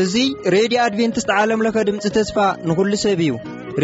እዙ 0.00 0.14
ሬድዮ 0.54 0.78
ኣድቨንትስት 0.86 1.28
ዓለምለኸ 1.42 1.76
ድምፂ 1.88 2.06
ተስፋ 2.16 2.36
ንኩሉ 2.68 2.92
ሰብ 3.04 3.20
እዩ 3.26 3.30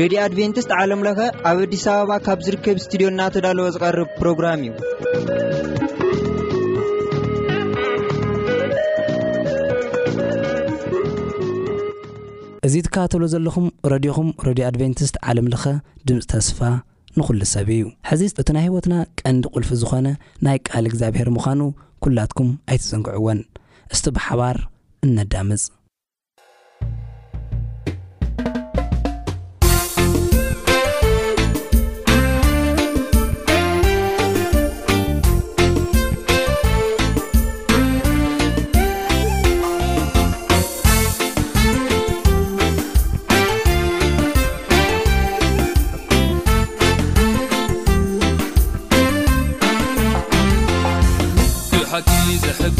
ሬድዮ 0.00 0.18
ኣድቨንትስት 0.24 0.70
ዓለምለኸ 0.78 1.18
ኣብ 1.50 1.56
ኣዲስ 1.64 1.84
ኣበባ 1.94 2.10
ካብ 2.26 2.38
ዝርከብ 2.48 2.76
እስትድዮ 2.82 3.08
ናተዳለወ 3.20 3.66
ዝቐርብ 3.76 4.08
ፕሮግራም 4.20 4.60
እዩ 4.64 4.70
እዙ 12.66 12.74
ትካባተብሎ 12.88 13.24
ዘለኹም 13.34 13.66
ረድኹም 13.94 14.30
ረድዮ 14.48 14.64
ኣድቨንትስት 14.70 15.14
ዓለምለኸ 15.30 15.64
ድምፂ 16.08 16.22
ተስፋ 16.32 16.58
ንዅሉ 17.18 17.40
ሰብ 17.52 17.68
እዩ 17.76 17.82
ሕዚ 18.08 18.22
እቲ 18.40 18.48
ናይ 18.56 18.62
ህይወትና 18.66 18.94
ቀንዲ 19.20 19.42
ቕልፊ 19.54 19.68
ዝኾነ 19.80 20.06
ናይ 20.46 20.58
ቃል 20.68 20.84
እግዚኣብሔር 20.90 21.28
ምዃኑ 21.36 21.60
ኲላትኩም 22.04 22.50
ኣይትፅንግዕዎን 22.70 23.40
እስቲ 23.94 24.06
ብሓባር 24.16 24.56
እነዳምፅ 25.06 25.64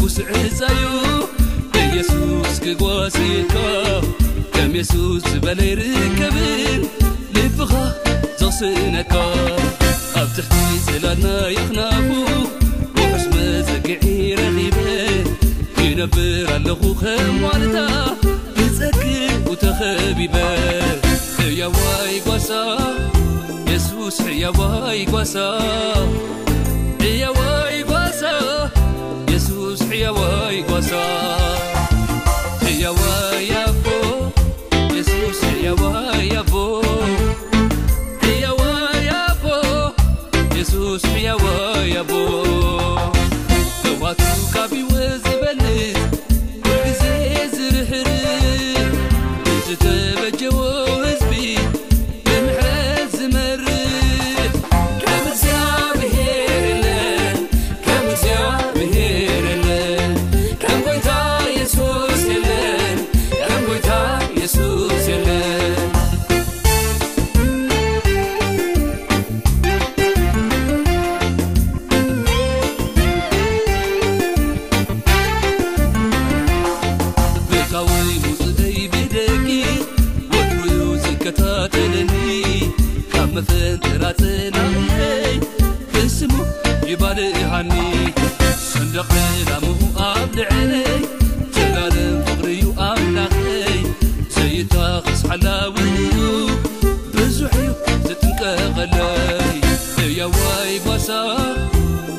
ውስዕፃዩ 0.03 0.47
ከየሱስ 1.73 2.53
ክጓሲካ 2.63 3.55
ከም 4.55 4.71
የሱስ 4.77 5.23
ዝበለይርከብን 5.33 6.81
ልብኻ 7.35 7.73
ዘቕስእነካ 8.39 9.13
ኣብ 10.21 10.29
ትኽቲ 10.37 10.63
ስላድና 10.85 11.27
ይኽናቡ 11.53 12.09
ወሑስ 12.99 13.25
መዘጊዒ 13.35 14.05
ረኺብ 14.39 14.77
ይነብር 15.85 16.45
ኣለኹ 16.57 16.81
ኸም 17.01 17.37
ዋልታ 17.47 17.77
ብጸግእ 18.57 19.35
ውተኸቢበ 19.51 20.35
ጓሱስ 23.71 24.17
ያዋይ 24.43 25.01
ጓሳ 25.13 25.35
حيويحيويب 29.91 30.65
يسوس 34.91 35.43
حيوب 35.45 35.95
يوب 36.31 36.81
يسوس 40.55 41.05
حيويبو 41.05 42.40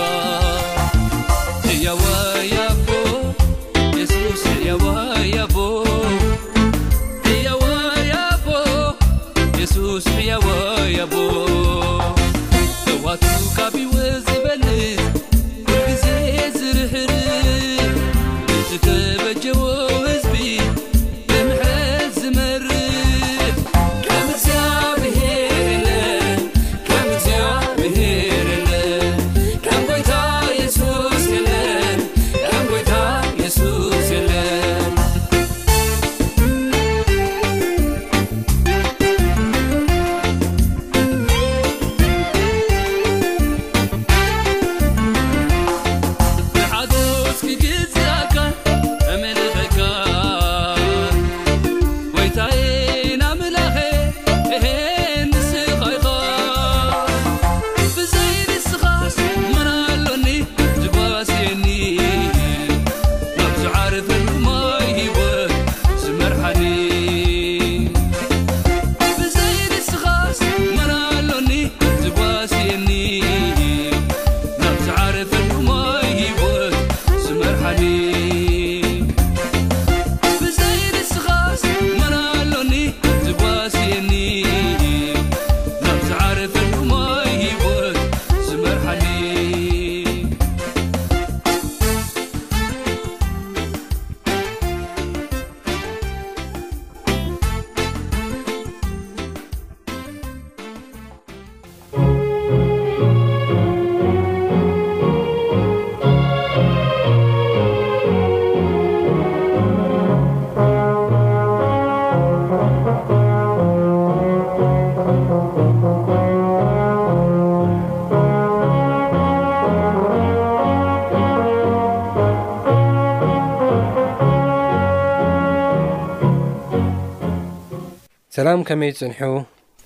እከመይ 128.62 128.92
ዝፅንሑ 128.98 129.20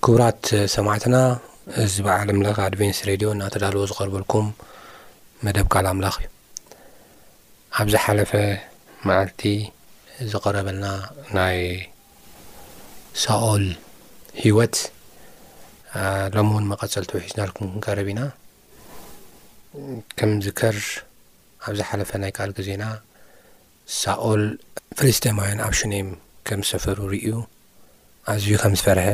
ክቡራት 0.04 0.46
ሰማዕትና 0.72 1.16
እዚበዓል 1.82 2.28
ምለኽ 2.38 2.56
ኣድቨንስ 2.64 2.98
ሬድዮ 3.08 3.28
ናተዳልዎ 3.40 3.82
ዝቀርበልኩም 3.90 4.46
መደብ 5.44 5.66
ካል 5.74 5.86
ኣምላኽ 5.92 6.16
እዩ 6.24 6.28
ኣብዝ 7.82 7.94
ሓለፈ 8.04 8.32
መዓልቲ 9.08 9.40
ዝቀረበልና 10.32 10.86
ናይ 11.38 11.58
ሳኦል 13.22 13.64
ሂወት 14.42 14.76
ሎሚ 16.36 16.48
እውን 16.54 16.66
መቀፀል 16.74 17.06
ተወሒዝናርኩም 17.14 17.68
ክንቀረብ 17.72 18.08
ኢና 18.14 18.20
ከም 20.20 20.32
ዝከር 20.46 20.76
ኣብ 21.68 21.74
ዝ 21.80 21.90
ሓለፈ 21.90 22.10
ናይ 22.24 22.32
ካል 22.38 22.52
ግዜና 22.60 22.84
ሳኦል 24.04 24.44
ፍልስተማያን 25.00 25.64
ኣብ 25.68 25.74
ሽነም 25.82 26.08
ከም 26.48 26.60
ሰፈሩ 26.72 26.98
ርኢዩ 27.16 27.34
ኣዝዩ 28.32 28.54
ከም 28.62 28.72
ዝፈርሀ 28.78 29.06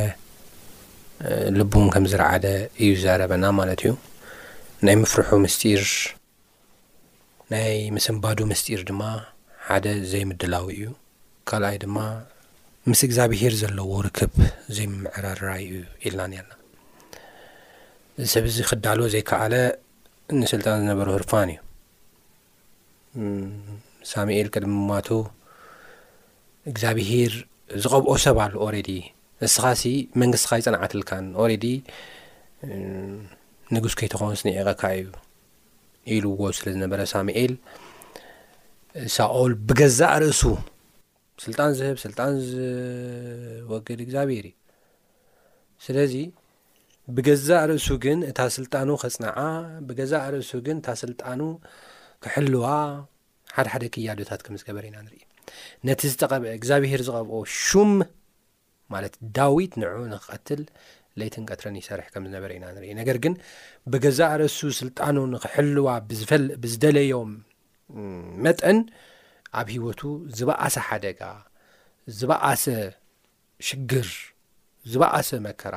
ልቡን 1.58 1.88
ከም 1.94 2.04
ዝረዓደ 2.10 2.46
እዩ 2.82 2.92
ዘረበና 3.02 3.44
ማለት 3.58 3.80
እዩ 3.84 3.90
ናይ 4.86 4.96
ምፍርሑ 5.02 5.30
ምስጢር 5.44 5.82
ናይ 7.52 7.74
ምስንባዱ 7.96 8.38
ምስጢር 8.52 8.80
ድማ 8.90 9.02
ሓደ 9.66 9.84
ዘይምድላዊ 10.12 10.64
እዩ 10.76 10.84
ካልኣይ 11.52 11.76
ድማ 11.84 11.96
ምስ 12.92 13.00
እግዚኣብሄር 13.08 13.54
ዘለዎ 13.64 13.92
ርክብ 14.08 14.34
ዘይምምዕራራይ 14.78 15.62
እዩ 15.68 15.82
ኢልናኒ 16.06 16.32
አና 16.44 16.50
እሰብ 18.24 18.46
ዚ 18.56 18.68
ክዳሎ 18.72 19.00
ዘይከኣለ 19.16 19.54
ንስልጣን 20.40 20.80
ዝነበሩ 20.82 21.08
ህርፋን 21.18 21.50
እዩ 21.56 21.60
ሳሙኤል 24.14 24.48
ከድምማቱ 24.56 25.08
እግዚኣብሄር 26.70 27.32
ዝቐብኦ 27.80 28.12
ሰብሉ 28.24 28.52
ኦረዲ 28.64 28.90
ንስኻሲ 29.42 29.82
መንግስትካ 30.20 30.50
ይፀናዓትልካን 30.60 31.24
ኦሬዲ 31.42 31.64
ንጉስ 33.74 33.94
ከይተኾንስንዒቐካ 33.98 34.82
እዩ 34.98 35.06
ኢልዎ 36.14 36.40
ስለ 36.58 36.66
ዝነበረ 36.74 37.00
ሳሜዒል 37.12 37.52
ሳኦል 39.16 39.52
ብገዛእ 39.68 40.16
ርእሱ 40.24 40.42
ስልጣን 41.46 41.70
ዝህብ 41.78 41.96
ስልጣን 42.04 42.32
ዝወግድ 42.50 44.00
እግዚኣብሄር 44.06 44.44
እዩ 44.52 44.56
ስለዚ 45.86 46.14
ብገዛእ 47.16 47.62
ርእሱ 47.72 47.88
ግን 48.06 48.18
እታ 48.30 48.38
ስልጣኑ 48.60 48.88
ከፅናዓ 49.04 49.38
ብገዛእ 49.88 50.26
ርእሱ 50.36 50.52
ግን 50.68 50.78
እታ 50.82 50.88
ስልጣኑ 51.04 51.40
ክሕልዋ 52.24 52.66
ሓደ 53.56 53.66
ሓደ 53.72 53.84
ክያደታት 53.96 54.42
ከም 54.46 54.56
ዝገበር 54.62 54.84
ኢና 54.88 54.98
ንርኢ 55.06 55.20
ነቲ 55.88 56.00
ዝጠቐብአ 56.12 56.50
እግዚኣብሄር 56.58 57.00
ዝቐብኦ 57.06 57.36
ሹም 57.62 57.92
ማለት 58.94 59.14
ዳዊት 59.36 59.72
ንዑኡ 59.82 60.00
ንኽቐትል 60.14 60.60
ለይትንቀትረን 61.20 61.76
ይሰርሕ 61.80 62.06
ከም 62.12 62.24
ዝነበረ 62.28 62.50
ኢና 62.56 62.64
ንርኢ 62.76 62.92
ነገር 63.00 63.16
ግን 63.24 63.34
ብገዛ 63.92 64.20
ርእሱ 64.42 64.60
ስልጣኑ 64.80 65.16
ንኽሕልዋ 65.32 65.88
ብዝደለዮ 66.62 67.16
መጠን 68.44 68.78
ኣብ 69.60 69.68
ሂወቱ 69.76 70.00
ዝበኣሰ 70.38 70.76
ሓደጋ 70.88 71.20
ዝበእሰ 72.20 72.64
ሽግር 73.66 74.08
ዝበእሰ 74.92 75.30
መከራ 75.46 75.76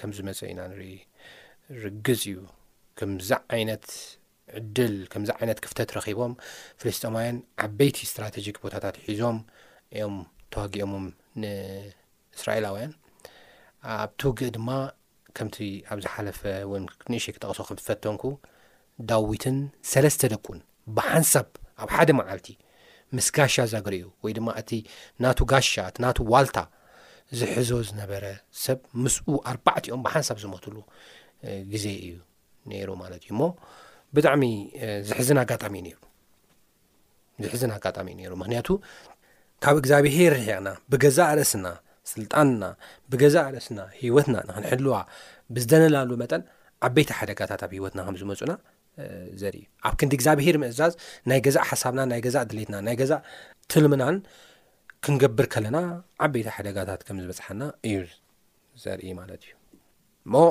ከም 0.00 0.10
ዝመፀ 0.18 0.40
ኢና 0.52 0.60
ንርኢ 0.72 0.92
ርግፅ 1.84 2.22
እዩ 2.32 2.38
ከምዛ 2.98 3.30
ዓይነት 3.56 3.84
ዕድል 4.58 4.94
ከምዚ 5.12 5.30
ዓይነት 5.38 5.58
ክፍተት 5.64 5.90
ረኺቦም 5.96 6.32
ፍልስጢማውያን 6.80 7.36
ዓበይቲ 7.66 7.96
እስትራተጂክ 8.08 8.56
ቦታታት 8.64 8.96
ሒዞም 9.06 9.38
እዮም 9.96 10.16
ተዋጊኦሞም 10.54 11.06
ንእስራኤላውያን 11.42 12.92
ኣብ 13.94 14.10
ትውግእ 14.22 14.50
ድማ 14.56 14.70
ከምቲ 15.38 15.56
ኣብ 15.92 15.98
ዝሓለፈ 16.04 16.40
ወን 16.72 16.84
ንእሸ 17.12 17.26
ክጠቕሶ 17.36 17.58
ክም 17.68 17.78
ትፈተንኩ 17.80 18.24
ዳዊትን 19.10 19.56
ሰለስተ 19.92 20.22
ደቁን 20.34 20.58
ብሓንሳብ 20.96 21.48
ኣብ 21.84 21.90
ሓደ 21.96 22.10
መዓልቲ 22.20 22.48
ምስ 23.16 23.26
ጋሻ 23.36 23.54
ዘግርዩ 23.72 24.04
ወይ 24.24 24.32
ድማ 24.38 24.48
እቲ 24.60 24.70
ናቱ 25.24 25.38
ጋሻ 25.52 25.72
እቲ 25.90 25.98
ናቱ 26.04 26.18
ዋልታ 26.32 26.58
ዝሕዞ 27.40 27.70
ዝነበረ 27.88 28.24
ሰብ 28.62 28.78
ምስኡ 29.02 29.26
ኣርባዕትኦም 29.50 30.00
ብሓንሳብ 30.06 30.38
ዝመትሉ 30.44 30.76
ግዜ 31.72 31.86
እዩ 32.04 32.14
ነይሩ 32.70 32.90
ማለት 33.02 33.20
እዩ 33.26 33.30
እሞ 33.34 33.42
ብጣዕሚ 34.16 34.42
ዝሕዝን 35.08 35.38
ኣጋጣሚ 35.44 35.74
እዩ 35.86 35.94
ሩ 35.94 35.96
ዝሕዝን 37.44 37.70
ኣጋጣሚ 37.76 38.06
እኡ 38.12 38.18
ነይሩ 38.20 38.32
ምክንያቱ 38.42 38.68
ካብ 39.64 39.76
እግዚኣብሄር 39.80 40.32
ርሕቕና 40.36 40.68
ብገዛእ 40.92 41.30
ርእስና 41.38 41.66
ስልጣንና 42.12 42.64
ብገዛእ 43.12 43.46
ርእስና 43.54 43.78
ሂወትና 44.02 44.36
ንክንሕልዋ 44.48 44.94
ብዝደነላሉ 45.54 46.10
መጠን 46.22 46.42
ዓበይቲ 46.88 47.10
ሓደጋታት 47.20 47.62
ኣብ 47.66 47.72
ሂይወትና 47.76 48.00
ከም 48.06 48.16
ዝመፁና 48.20 48.52
ዘርኢ 49.40 49.62
ኣብ 49.88 49.94
ክንዲ 50.00 50.12
እግዚኣብሄር 50.18 50.56
ምእዛዝ 50.62 50.92
ናይ 51.30 51.40
ገዛእ 51.46 51.66
ሓሳብና 51.70 52.00
ናይ 52.12 52.20
ገዛእ 52.26 52.44
ድሌትና 52.50 52.76
ናይ 52.88 52.96
ገዛ 53.00 53.12
ትልምናን 53.74 54.18
ክንገብር 55.06 55.46
ከለና 55.54 55.76
ዓበይቲ 56.26 56.48
ሓደጋታት 56.58 57.00
ከም 57.08 57.18
ዝበፅሐና 57.24 57.62
እዩ 57.90 57.96
ዘርኢ 58.84 59.08
ማለት 59.22 59.42
እዩ 59.48 59.52
ሞ 60.34 60.44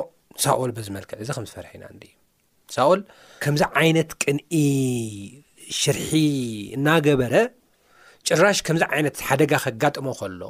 ሳኦል 0.44 0.70
ብዝመልክዕ 0.78 1.16
እዚ 1.24 1.30
ከም 1.38 1.46
ዝፈርሐ 1.52 1.72
ኢና 1.78 1.84
እዩ 1.96 2.12
ሳኦል 2.74 3.00
ከምዚ 3.44 3.62
ዓይነት 3.80 4.10
ቅንኢ 4.22 4.54
ሽርሒ 5.80 6.10
እናገበረ 6.76 7.34
ጭራሽ 8.28 8.58
ከምዚ 8.66 8.82
ዓይነት 8.94 9.16
ሓደጋ 9.28 9.52
ከጋጥሞ 9.64 10.06
ኸሎ 10.20 10.42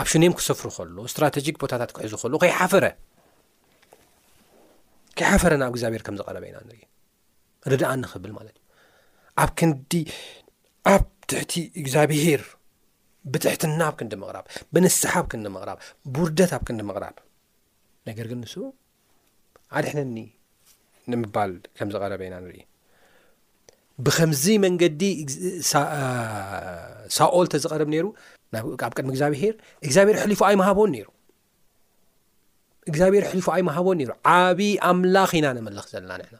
ኣብ 0.00 0.06
ሽኒም 0.12 0.34
ክሰፍሩ 0.38 0.68
ኸሉ 0.76 0.96
እስትራተጂክ 1.08 1.56
ቦታታት 1.62 1.90
ክሕዙ 1.96 2.12
ከሉ 2.22 2.32
ከይሓፈረ 2.42 2.84
ከይሓፈረናኣብ 5.18 5.72
እግዚኣብሔር 5.74 6.02
ከም 6.06 6.16
ዝቀረበ 6.18 6.44
ኢና 6.50 6.58
ንርኢ 6.68 6.82
ርዳኣ 7.72 7.92
ንክብል 8.02 8.32
ማለት 8.38 8.56
እዩ 8.58 9.32
ኣብ 9.42 9.50
ክንዲ 9.58 9.92
ኣብ 10.94 11.04
ትሕቲ 11.30 11.54
እግዚኣብሔር 11.82 12.42
ብትሕትና 13.32 13.80
ብ 13.92 13.94
ክንዲ 14.00 14.12
ምቕራብ 14.22 14.46
ብንስሓ 14.74 15.12
ብ 15.24 15.26
ክንዲ 15.32 15.46
ምቕራብ 15.56 15.78
ብርደት 16.16 16.52
ኣብ 16.58 16.62
ክንዲ 16.68 16.80
ምቕራብ 16.90 17.16
ነገር 18.10 18.26
ግን 18.32 18.38
ንሱ 18.44 18.54
ኣድሕነኒ 19.78 20.16
ንምባል 21.12 21.52
ከም 21.78 21.88
ዝቐረበ 21.94 22.22
ኢና 22.28 22.36
ንርኢ 22.44 22.58
ብከምዚ 24.04 24.44
መንገዲ 24.64 25.02
ሳኦል 27.16 27.46
ተዘቐርብ 27.52 27.88
ነይሩ 27.94 28.06
ኣብ 28.58 28.92
ቅድሚ 28.96 29.08
እግዚኣብሄር 29.14 29.54
እግዚኣብሔር 29.86 30.18
ሕሊፉ 30.24 30.40
ኣይመሃቦን 30.48 30.92
ይሩ 30.98 31.08
እግዚኣብሔር 32.90 33.24
ሕሊፉ 33.30 33.46
ኣይምሃቦን 33.56 33.96
ነይሩ 34.00 34.10
ዓብዪ 34.34 34.68
ኣምላኽ 34.90 35.32
ኢና 35.38 35.48
ነመለኽ 35.58 35.86
ዘለና 35.94 36.12
ንና 36.22 36.36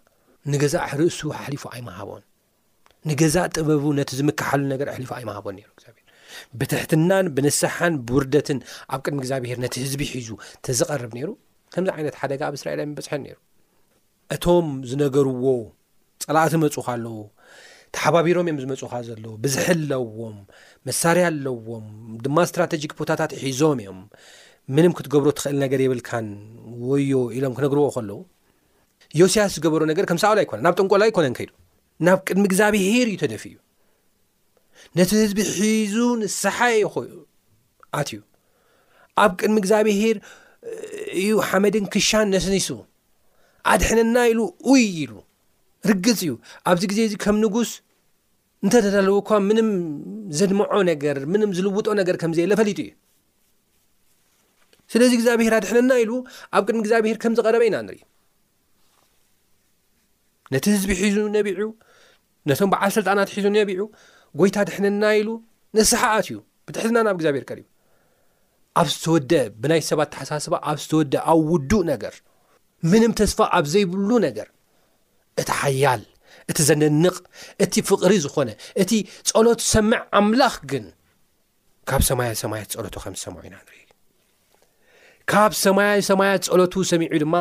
ንገዛ 0.53 0.75
ርእሱ 1.01 1.21
ሕሊፉ 1.45 1.65
ኣይመሃቦን 1.75 2.23
ንገዛእ 3.09 3.49
ጥበቡ 3.57 3.85
ነቲ 3.99 4.11
ዝምካሓ 4.21 4.53
ነገር 4.75 4.89
ሕሊፉ 4.97 5.11
ኣይመሃቦን 5.19 5.59
ሩ 5.67 5.73
ዚብር 5.85 6.05
ብትሕትናን 6.59 7.27
ብንስሓን 7.37 7.95
ብውርደትን 8.09 8.59
ኣብ 8.95 9.01
ቅድሚ 9.05 9.19
እግዚኣብሄር 9.25 9.59
ነቲ 9.65 9.75
ህዝቢ 9.85 10.03
ሒዙ 10.15 10.31
ተዘቐርብ 10.67 11.13
ነይሩ 11.19 11.31
ከምዚ 11.75 11.91
ዓይነት 11.99 12.17
ሓደጋ 12.23 12.41
ኣብ 12.49 12.55
እስራኤል 12.59 12.81
ኣይበፅሐን 12.85 13.23
ነይሩ 13.27 13.39
እቶም 14.35 14.67
ዝነገርዎ 14.89 15.45
ጸላእቲ 16.23 16.53
መፁካ 16.65 16.87
ኣለዉ 16.97 17.19
ተሓባቢሮም 17.97 18.47
እዮም 18.49 18.59
ዝመፁኻ 18.63 18.93
ዘሎ 19.07 19.25
ብዝሒ 19.43 19.63
ኣለዎም 19.75 20.35
መሳርያ 20.89 21.25
ኣለዎም 21.31 21.87
ድማ 22.25 22.37
እስትራተጂክ 22.49 22.93
ቦታታት 22.99 23.31
ሒዞም 23.45 23.79
እዮም 23.85 24.01
ምንም 24.77 24.93
ክትገብሮ 24.97 25.29
ትኽእል 25.37 25.57
ነገር 25.65 25.81
የብልካን 25.85 26.27
ወዮ 26.89 27.21
ኢሎም 27.37 27.55
ክነግርዎ 27.59 27.87
ከለዉ 27.97 28.19
ዮስያስ 29.21 29.53
ዝገበሮ 29.59 29.83
ነገር 29.91 30.05
ከምሳኣላ 30.11 30.39
ኣይኮነ 30.43 30.61
ናብ 30.67 30.75
ጥንቆላ 30.79 31.03
ኣይኮነን 31.09 31.37
ከይዱ 31.39 31.51
ናብ 32.09 32.19
ቅድሚ 32.27 32.45
እግዚኣብሄር 32.51 33.07
እዩ 33.13 33.17
ተደፍ 33.23 33.45
እዩ 33.51 33.57
ነቲ 34.99 35.11
ህዝቢ 35.23 35.39
ሒዙ 35.61 35.95
ንስሓ 36.25 36.59
ኑ 36.83 36.89
ኣትእዩ 38.01 38.21
ኣብ 39.25 39.33
ቅድሚ 39.41 39.57
እግዚኣብሄር 39.63 40.17
እዩ 41.23 41.31
ሓመድን 41.49 41.87
ክሻን 41.95 42.29
ነስኒሱ 42.37 42.69
ኣድሕነና 43.73 44.19
ኢሉ 44.33 44.41
እይ 44.71 44.85
ኢሉ 45.03 45.13
ርግፅ 45.91 46.19
እዩ 46.27 46.31
ኣብዚ 46.71 46.83
ግዜ 46.91 47.01
እዚ 47.09 47.15
ከም 47.25 47.37
ንጉስ 47.43 47.71
እንተተለወ 48.65 49.17
እኳ 49.23 49.31
ምንም 49.49 49.69
ዘድሞዖ 50.39 50.73
ነገር 50.91 51.17
ም 51.33 51.51
ዝልውጦ 51.57 51.87
ነገር 52.01 52.17
ከምዘየለ 52.23 52.53
ፈሊጡ 52.61 52.79
እዩ 52.87 52.93
ስለዚ 54.93 55.11
እግዚኣብሄር 55.19 55.55
ኣድሕነና 55.59 55.93
ኢሉ 56.03 56.13
ኣብ 56.57 56.63
ቅድሚ 56.69 56.81
እግዚኣብሄር 56.85 57.17
ከም 57.23 57.33
ዝቀረበ 57.39 57.63
ኢና 57.69 57.77
ንርኢዩ 57.87 58.05
ነቲ 60.55 60.65
ህዝቢ 60.75 60.91
ሒዙ 61.01 61.17
ነቢዑ 61.39 61.61
ነቶም 62.51 62.71
በዓል 62.75 62.91
ስልጣናት 62.99 63.31
ሒዙ 63.37 63.47
ነቢዑ 63.59 63.81
ጎይታ 64.41 64.57
ድሕነና 64.69 65.05
ኢሉ 65.21 65.29
ነስሓኣት 65.79 66.27
እዩ 66.31 66.39
ብትሕትናናብ 66.67 67.15
እግዚኣብሄር 67.19 67.45
ከርእዩ 67.51 67.67
ኣብ 68.81 68.87
ዝተወደ 68.95 69.33
ብናይ 69.63 69.81
ሰባት 69.91 70.09
ተሓሳስባ 70.15 70.55
ኣብ 70.71 70.79
ዝተወደ 70.85 71.13
ኣብ 71.33 71.39
ውዱእ 71.53 71.83
ነገር 71.93 72.15
ምንም 72.91 73.13
ተስፋ 73.21 73.39
ኣብ 73.59 73.65
ዘይብሉ 73.73 74.11
ነገር 74.27 74.49
እቲ 75.41 75.49
ሓያል 75.61 76.03
እቲ 76.51 76.59
ዘነንቕ 76.69 77.15
እቲ 77.65 77.75
ፍቕሪ 77.89 78.13
ዝኾነ 78.25 78.51
እቲ 78.83 78.91
ጸሎቱ 79.31 79.61
ሰምዕ 79.75 80.01
ኣምላኽ 80.19 80.55
ግን 80.71 80.85
ካብ 81.89 82.03
ሰማያት 82.09 82.37
ሰማያት 82.45 82.69
ጸሎቱ 82.75 82.95
ከም 83.05 83.15
ዝሰምዑ 83.19 83.43
ኢና 83.49 83.55
ንሪኢ 83.63 83.83
እዩ 83.83 83.91
ካብ 85.33 85.53
ሰማያይ 85.65 86.01
ሰማያት 86.11 86.41
ጸሎቱ 86.49 86.75
ሰሚዑ 86.91 87.11
ድማ 87.25 87.35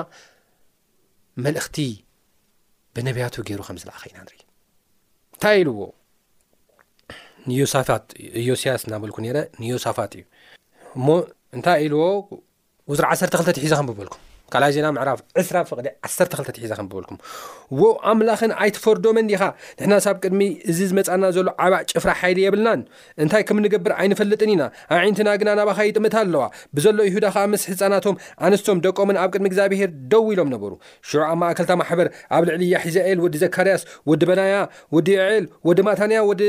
መልእክቲ 1.45 1.77
ብነቢያቱ 2.95 3.35
ገይሩ 3.47 3.61
ከም 3.67 3.77
ዝለእኸ 3.81 4.03
ኢና 4.09 4.17
ንርኢ 4.25 4.39
እዩ 4.41 5.33
እንታይ 5.33 5.57
ኢልዎ 5.61 5.81
ንዮሳፋት 7.49 8.05
ዮስያስ 8.49 8.81
እናበልኩ 8.87 9.17
ነረ 9.25 9.37
ንዮሳፋት 9.61 10.11
እዩ 10.19 10.23
እሞ 10.97 11.07
እንታይ 11.57 11.79
ኢልዎ 11.87 12.01
ውዙራ 12.91 13.05
ዓሰርተ 13.13 13.33
2ልተትሒዛም 13.41 13.87
ብበልኩም 13.91 14.23
ካልይ 14.53 14.71
ዜና 14.75 14.87
ምዕራፍ 14.95 15.19
2ስራ 15.41 15.57
ፍቕደ 15.69 15.87
12ተትሒዛ 16.11 16.71
ክንብበልኩም 16.79 17.17
ዎ 17.79 17.87
ኣምላኽን 18.11 18.51
ኣይትፈርዶምን 18.63 19.25
ዲኻ 19.31 19.41
ንሕና 19.79 19.93
ሳብ 20.05 20.15
ቅድሚ 20.23 20.41
እዚ 20.71 20.79
ዝመፃና 20.89 21.23
ዘሎ 21.35 21.47
ዓባ 21.63 21.73
ጭፍራ 21.91 22.11
ሓይሊ 22.19 22.37
የብልናን 22.45 22.81
እንታይ 23.23 23.43
ከም 23.47 23.57
ንገብር 23.63 23.93
ኣይንፈልጥን 24.01 24.51
ኢና 24.53 24.63
ኣብ 24.93 24.99
ዓይነትና 25.01 25.31
ግና 25.41 25.49
ናባኻ 25.59 25.79
ይጥምት 25.89 26.13
ኣለዋ 26.21 26.43
ብዘሎ 26.77 26.97
ይሁዳ 27.09 27.25
ከዓ 27.35 27.43
ምስ 27.55 27.65
ህፃናቶም 27.71 28.15
ኣንስቶም 28.49 28.79
ደቆምን 28.85 29.19
ኣብ 29.23 29.29
ቅድሚ 29.33 29.47
እግዚኣብሔር 29.51 29.91
ደው 30.13 30.23
ኢሎም 30.35 30.49
ነበሩ 30.55 30.71
ሽዑ 31.09 31.19
ኣብ 31.31 31.35
ማእከልታ 31.43 31.71
ማሕበር 31.81 32.09
ኣብ 32.37 32.45
ልዕሊ 32.51 32.63
የሒዛኤል 32.73 33.19
ወዲ 33.25 33.35
ዘካርያስ 33.43 33.83
ወዲ 34.11 34.23
በናያ 34.31 34.55
ወዲ 34.97 35.11
የዔል 35.19 35.47
ወዲ 35.69 35.79
ማታንያ 35.89 36.21
ወዲ 36.31 36.41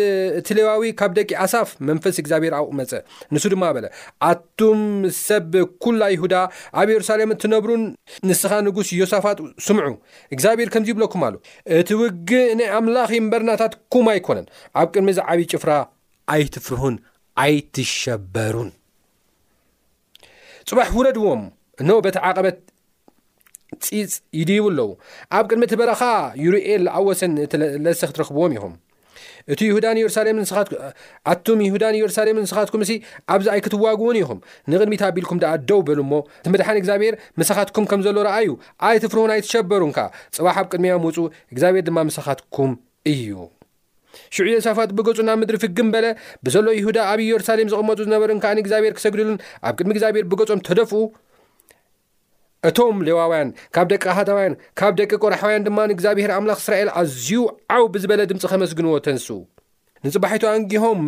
ትልዋዊ 0.51 0.89
ካብ 1.03 1.13
ደቂ 1.21 1.31
ኣሳፍ 1.47 1.69
መንፈስ 1.91 2.17
እግዚኣብሔር 2.25 2.57
ኣብኡመፀ 2.61 2.95
ንሱ 3.35 3.45
ድማ 3.57 3.65
በለ 3.79 3.87
ኣቱም 4.31 4.81
ሰብ 5.29 5.53
ኩላ 5.87 6.03
ይሁዳ 6.17 6.35
ኣብ 6.81 6.89
የሩሳሌም 6.97 7.31
እትነብሩን 7.39 7.85
ንስኻ 8.29 8.53
ንጉስ 8.67 8.89
ዮሳፋት 9.01 9.39
ስምዑ 9.67 9.87
እግዚኣብሔር 10.35 10.69
ከምዙይ 10.75 10.93
ይብለኩም 10.95 11.23
ኣሉ 11.27 11.35
እቲ 11.81 11.89
ውጊ 12.03 12.31
ንኣምላኺ 12.59 13.11
ምበርናታት 13.27 13.73
ኩም 13.95 14.07
ኣይኮነን 14.13 14.47
ኣብ 14.81 14.89
ቅድሚ 14.95 15.09
ዛ 15.19 15.27
ዓብዪ 15.33 15.47
ጭፍራ 15.53 15.71
ኣይትፍርህን 16.35 16.97
ኣይትሸበሩን 17.45 18.71
ጽባሕ 20.71 20.89
ውረድዎም 20.99 21.43
እኖ 21.83 21.91
በቲ 22.07 22.17
ዓቐበት 22.31 22.59
ጺፅ 23.85 24.13
ይድቡ 24.41 24.65
ኣለዉ 24.75 24.89
ኣብ 25.39 25.45
ቅድሚ 25.51 25.63
እቲ 25.69 25.75
በረኻ 25.81 26.03
ዩሩኤ 26.45 26.67
ዝኣወሰን 26.85 27.33
እቲለስክ 27.47 28.11
ትረኽብዎም 28.17 28.53
ኢኹም 28.57 28.75
እቲ 29.53 29.61
ሁዳ 29.75 29.87
ሩሳሌ 30.07 30.29
ንስትኩኣቱም 30.39 31.59
ይሁዳን 31.67 31.95
ኢየሩሳሌም 31.99 32.37
ንስኻትኩም 32.45 32.83
እሲ 32.87 32.93
ኣብዚ 33.35 33.47
ኣይ 33.55 33.61
ክትዋግውን 33.65 34.17
ኢኹም 34.23 34.41
ንቕድሚትኣቢልኩም 34.71 35.39
ደኣ 35.45 35.53
ደው 35.69 35.81
በሉ 35.89 35.99
እሞ 36.07 36.13
እቲ 36.41 36.47
ምድሓን 36.55 36.79
እግዚኣብሔር 36.81 37.15
መሳኻትኩም 37.41 37.85
ከም 37.91 38.01
ዘሎ 38.07 38.17
ረአይ 38.29 38.45
ዩ 38.51 38.57
ኣይትፍሩሁን 38.89 39.31
ኣይትሸበሩን 39.37 39.93
ካ 39.99 40.05
ፅባሕ 40.39 40.57
ኣብ 40.63 40.67
ቅድሚ 40.73 40.85
ያ 40.93 40.97
ምውፁ 41.05 41.19
እግዚኣብሔር 41.53 41.85
ድማ 41.89 41.99
መሰኻትኩም 42.11 42.73
እዩ 43.13 43.31
ሽዑ 44.35 44.45
የሳፋጥ 44.57 44.91
ብገጹ 44.99 45.19
ናብ 45.29 45.37
ምድሪ 45.41 45.57
ፍግም 45.65 45.89
በለ 45.95 46.07
ብዘሎ 46.47 46.67
ይሁዳ 46.81 46.99
ኣብ 47.13 47.19
ኢየሩሳሌም 47.29 47.71
ዝቕመፁ 47.73 47.97
ዝነበሩን 48.07 48.41
ከዓ 48.45 48.53
እግዚኣብሔር 48.65 48.93
ክሰግድሉን 48.99 49.41
ኣብ 49.69 49.75
ቅድሚ 49.81 49.91
እግዚኣብሔር 49.97 50.25
ብገጾም 50.33 50.63
ተደፍኡ 50.69 51.01
እቶም 52.69 52.97
ሌዋውያን 53.07 53.49
ካብ 53.75 53.87
ደቂ 53.93 54.05
ኣህታውያን 54.13 54.55
ካብ 54.79 54.93
ደቂ 55.01 55.11
ቈሩሓውያን 55.23 55.65
ድማ 55.67 55.79
ንእግዚኣብሔር 55.91 56.31
ኣምላኽ 56.37 56.59
እስራኤል 56.63 56.89
ኣዝዩ 57.01 57.41
ዓው 57.75 57.85
ብዝበለ 57.95 58.21
ድምፂ 58.31 58.45
ኸመስግንዎ 58.53 58.95
ተንሱ 59.07 59.27
ንጽባሒቱ 60.07 60.45
ንጊሆም 60.63 61.01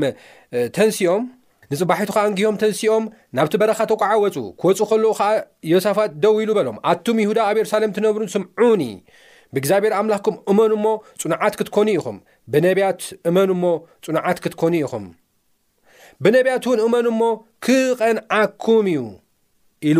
ተንኦም 0.76 1.25
ንጽባሒቱኸ 1.73 2.16
ኣንግሆም 2.26 2.57
ተንሢኦም 2.62 3.04
ናብቲ 3.38 3.54
በረኻ 3.62 3.80
ተቋዓወፁ 3.92 4.37
ክወፁ 4.61 4.78
ኸለዉ 4.90 5.11
ኸዓ 5.21 5.30
ዮሳፋ 5.73 5.99
ደው 6.23 6.35
ኢሉ 6.42 6.50
በሎም 6.59 6.78
ኣቱም 6.92 7.19
ይሁዳ 7.25 7.38
ኣብ 7.50 7.59
የሩሳሌም 7.61 7.92
ትነብሩን 7.97 8.30
ስምዑኒ 8.35 8.83
ብእግዚኣብሔር 9.54 9.92
ኣምላኽኩም 10.00 10.37
እመን 10.50 10.73
እሞ 10.76 10.85
ጹኑዓት 11.21 11.54
ክትኰኑ 11.61 11.88
ኢኹም 11.99 12.16
ብነቢያት 12.54 13.00
እመን 13.30 13.50
እሞ 13.54 13.64
ጽኑዓት 14.07 14.40
ክትኰኑ 14.47 14.75
ኢኹም 14.83 15.07
ብነቢያት 16.25 16.64
እውን 16.69 16.80
እመን 16.87 17.07
እሞ 17.12 17.21
ክቐንዓኩም 17.66 18.87
እዩ 18.95 19.00
ኢሉ 19.90 19.99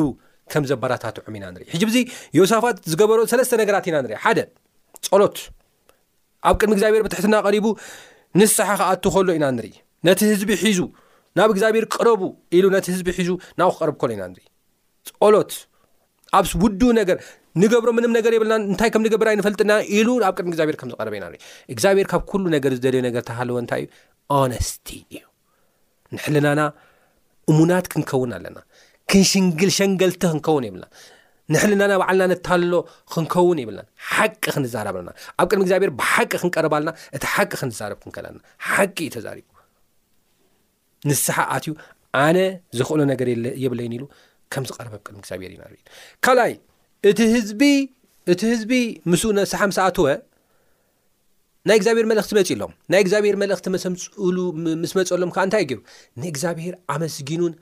ከም 0.53 0.65
ዘባራታትዑም 0.71 1.35
ኢና 1.39 1.47
ንርኢ 1.55 1.65
ሕጂ 1.75 1.83
ብዙ 1.91 1.97
ዮሳፋት 2.39 2.77
ዝገበሮ 2.91 3.21
ሰለስተ 3.33 3.53
ነገራት 3.63 3.85
ኢና 3.91 3.97
ንርአ 4.05 4.19
ሓደ 4.25 4.39
ጸሎት 5.07 5.39
ኣብ 6.49 6.55
ቅድሚ 6.61 6.73
እግዚኣብሔር 6.77 7.03
ብትሕትና 7.07 7.35
ቐሪቡ 7.47 7.67
ንስሓ 8.41 8.69
ክኣቱ 8.81 9.05
ከሎ 9.15 9.29
ኢና 9.39 9.47
ንሪኢ 9.57 9.75
ነቲ 10.09 10.21
ህዝቢ 10.33 10.53
ሒዙ 10.63 10.81
ናብ 11.39 11.51
እግዚኣብሔር 11.55 11.85
ቅረቡ 11.95 12.23
ኢሉ 12.59 12.65
ነቲ 12.77 12.87
ህዝቢ 12.95 13.09
ሒዙ 13.19 13.31
ናብኡ 13.61 13.73
ክቐርብ 13.77 13.97
ኮሎ 14.03 14.11
ኢና 14.17 14.25
ንርኢ 14.33 14.47
ጸሎት 15.11 15.53
ኣብ 16.39 16.45
ውዱ 16.65 16.81
ነገር 17.01 17.17
ንገብሮ 17.63 17.91
ምንም 17.99 18.13
ነገር 18.17 18.33
የብልና 18.35 18.55
እንታይ 18.71 18.89
ከም 18.95 19.03
ንገብሮ 19.07 19.29
ኣይንፈልጥና 19.33 19.73
ኢሉ 19.99 20.09
ኣብ 20.27 20.35
ቅድሚ 20.39 20.53
እግዚኣብሔር 20.55 20.77
ከምዝቀረበ 20.81 21.15
ኢና 21.21 21.27
ንርኢ 21.31 21.41
እግዚኣብሔር 21.75 22.07
ካብ 22.13 22.23
ኩሉ 22.31 22.45
ነገር 22.57 22.73
ዝደልዩ 22.79 23.03
ነገር 23.09 23.23
ተሃለወ 23.31 23.57
እንታይ 23.63 23.83
እዩ 23.87 23.91
ኣነስቲ 24.39 24.89
እዩ 25.15 25.23
ንሕልናና 26.17 26.61
እሙናት 27.53 27.87
ክንከውን 27.93 28.33
ኣለና 28.37 28.59
ክንሽንግል 29.11 29.71
ሸንገልቲ 29.77 30.23
ክንከውን 30.33 30.65
የብልና 30.67 30.85
ንሕሊናና 31.55 31.93
ባዓልና 32.01 32.25
ነታሎ 32.33 32.75
ክንከውን 33.13 33.59
የብልና 33.63 33.81
ሓቂ 34.15 34.43
ክንዛረብለና 34.55 35.11
ኣብ 35.43 35.47
ቅድሚ 35.51 35.63
እግዚኣብሔር 35.67 35.91
ብሓቂ 36.01 36.31
ክንቀርበልና 36.43 36.91
እቲ 37.17 37.25
ሓቂ 37.35 37.51
ክንዛርብ 37.61 37.99
ክንከልና 38.05 38.39
ሓቂ 38.71 38.97
እዩ 39.07 39.11
ተዛሪቡ 39.17 39.47
ንስሓኣትዩ 41.11 41.73
ኣነ 42.23 42.39
ዝክእሎ 42.81 43.01
ነገር 43.13 43.29
የብለን 43.65 43.93
ኢሉ 43.99 44.05
ከም 44.55 44.65
ዝቀረበብ 44.69 45.03
ቅድሚ 45.07 45.19
እግዚኣብሔር 45.25 45.51
ዩናር 45.57 45.71
ካልኣይ 46.27 46.55
እቲ 48.33 48.43
ህዝቢ 48.53 48.73
ምስኡ 49.13 49.29
ነሳሓምሳኣት 49.41 49.99
ወ 50.07 50.09
ናይ 51.69 51.77
እግዚኣብሔር 51.81 52.07
መልእክቲ 52.13 52.33
መፂ 52.41 52.51
ሎም 52.63 52.73
ናይ 52.93 53.01
እግዚኣብሔር 53.05 53.37
መልእክቲ 53.43 53.67
ምስ 53.75 54.93
መፅሎም 54.99 55.31
ዓ 55.41 55.45
እንታይ 55.49 55.65
ሩ 55.77 55.81
ንእግዚኣብሔር 56.25 56.75
ኣመስጊኑን 56.95 57.53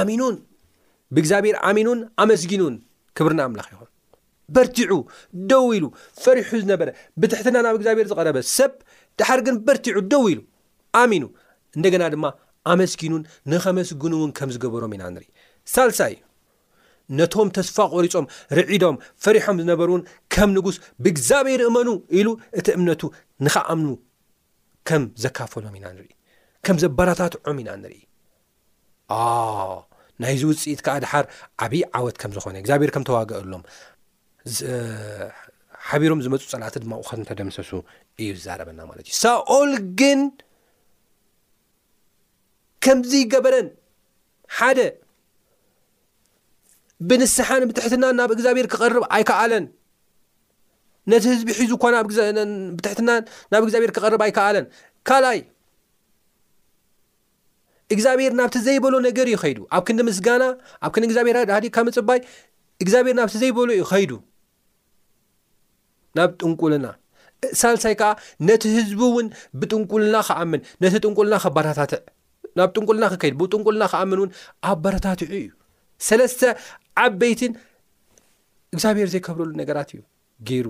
ኣሚኑን 0.00 0.36
ብእግዚኣብሔር 1.14 1.56
ኣሚንውን 1.68 2.00
ኣመስጊኑን 2.22 2.74
ክብርና 3.16 3.40
ኣምላኽ 3.48 3.68
ይኹን 3.74 3.88
በርቲዑ 4.56 4.92
ደው 5.50 5.66
ኢሉ 5.76 5.84
ፈሪሑ 6.24 6.50
ዝነበረ 6.64 6.88
ብትሕትና 7.20 7.56
ናብ 7.66 7.76
እግዚኣብሔር 7.78 8.06
ዝቐረበ 8.10 8.38
ሰብ 8.56 8.72
ዳሓር 9.20 9.40
ግን 9.46 9.56
በርቲዑ 9.68 9.96
ደው 10.12 10.24
ኢሉ 10.32 10.40
ኣሚኑ 11.02 11.24
እንደገና 11.78 12.02
ድማ 12.14 12.26
ኣመስጊኑን 12.72 13.22
ንኸመስግኑ 13.52 14.12
እውን 14.20 14.30
ከም 14.38 14.50
ዝገበሮም 14.54 14.94
ኢና 14.96 15.02
ንርኢ 15.14 15.26
ሳልሳይ 15.74 16.14
ዩ 16.16 16.20
ነቶም 17.18 17.48
ተስፋ 17.56 17.76
ቆሪፆም 17.94 18.26
ርዒዶም 18.58 18.96
ፈሪሖም 19.24 19.60
ዝነበሩውን 19.62 20.02
ከም 20.34 20.50
ንጉስ 20.56 20.76
ብእግዚኣብሔር 21.04 21.62
እመኑ 21.68 21.88
ኢሉ 22.18 22.28
እቲ 22.60 22.66
እምነቱ 22.78 23.02
ንኸኣምኑ 23.46 23.90
ከም 24.90 25.04
ዘካፈሎም 25.24 25.76
ኢና 25.80 25.86
ንርኢ 25.96 26.10
ከም 26.68 26.78
ዘባላታትዖም 26.84 27.60
ኢና 27.64 27.70
ንርኢ 27.84 27.94
ናይዚ 30.22 30.42
ውፅኢት 30.50 30.80
ከዓ 30.86 30.94
ድሓር 31.04 31.24
ዓብዪ 31.64 31.82
ዓወት 31.98 32.16
ከም 32.22 32.32
ዝኾነ 32.36 32.54
እግዚኣብሔር 32.62 32.90
ከም 32.94 33.04
ተዋግአሎም 33.08 33.62
ሓቢሮም 35.88 36.20
ዝመፁ 36.24 36.42
ጸላእት 36.52 36.76
ድማ 36.82 36.92
ኣቑካት 37.00 37.18
እተደምሰሱ 37.24 37.70
እዩ 38.22 38.28
ዝዛረበና 38.38 38.80
ማለት 38.90 39.04
እዩ 39.08 39.14
ሳኦል 39.22 39.72
ግን 40.00 40.20
ከምዝ 42.84 43.12
ገበረን 43.32 43.68
ሓደ 44.58 44.78
ብንስሓን 47.08 47.62
ብትሕትና 47.70 48.04
ናብ 48.18 48.30
እግዚኣብሔር 48.36 48.66
ክቐርብ 48.72 49.04
ኣይከኣለን 49.16 49.64
ነቲ 51.12 51.24
ህዝቢ 51.32 51.48
ሒዙ 51.60 51.72
እኳ 51.78 51.84
ብትሕትና 52.10 53.10
ናብ 53.52 53.62
እግዚኣብሔር 53.66 53.92
ክቐርብ 53.96 54.22
ኣይከኣለን 54.26 54.66
እግዚኣብሔር 57.94 58.32
ናብቲ 58.38 58.56
ዘይበሎ 58.66 58.94
ነገር 59.08 59.26
ዩ 59.32 59.34
ኸይዱ 59.42 59.58
ኣብ 59.76 59.82
ክዲ 59.88 59.98
ምስጋና 60.08 60.42
ኣብ 60.84 60.90
ክዲ 60.94 61.02
እግዚኣብሔርሃዲ 61.08 61.66
ካብ 61.74 61.84
መፅባይ 61.88 62.18
እግዚኣብሔር 62.82 63.14
ናብቲ 63.20 63.34
ዘይበሎ 63.42 63.68
ዩ 63.80 63.82
ኸይዱ 63.90 64.10
ናብ 66.16 66.30
ጥንቁልና 66.40 66.86
ሳልሳይ 67.60 67.94
ከዓ 68.00 68.10
ነቲ 68.48 68.62
ህዝቢ 68.76 69.00
እውን 69.08 69.26
ብጥንቁልና 69.60 70.16
ክኣምን 70.28 70.60
ነቲ 70.82 70.94
ጥንቁልና 71.04 71.34
ባታትዕ 71.56 72.00
ናብ 72.58 72.68
ጥንቁልና 72.76 73.04
ክከይድ 73.12 73.34
ብጥንቁልና 73.42 73.84
ክኣምን 73.92 74.18
እውን 74.22 74.30
ኣባታታትዑ 74.70 75.30
እዩ 75.40 75.46
ሰለስተ 76.08 76.42
ዓበይትን 77.02 77.52
እግዚኣብሔር 78.74 79.08
ዘይከብረሉ 79.14 79.52
ነገራት 79.62 79.90
እዩ 79.94 80.00
ገይሩ 80.50 80.66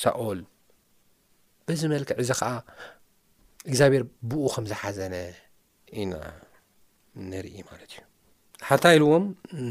ሳኦል 0.00 0.40
በዚ 1.68 1.80
መልክዕ 1.94 2.16
እዚ 2.24 2.30
ከዓ 2.40 2.50
እግዚኣብሔር 3.70 4.04
ብኡ 4.28 4.42
ከም 4.56 4.64
ዝሓዘነ 4.72 5.14
ኢና 6.00 6.12
ንርኢ 7.30 7.54
ማለት 7.70 7.90
እዩ 7.94 7.98
ሓታ 8.68 8.84
ኢልዎም 8.96 9.24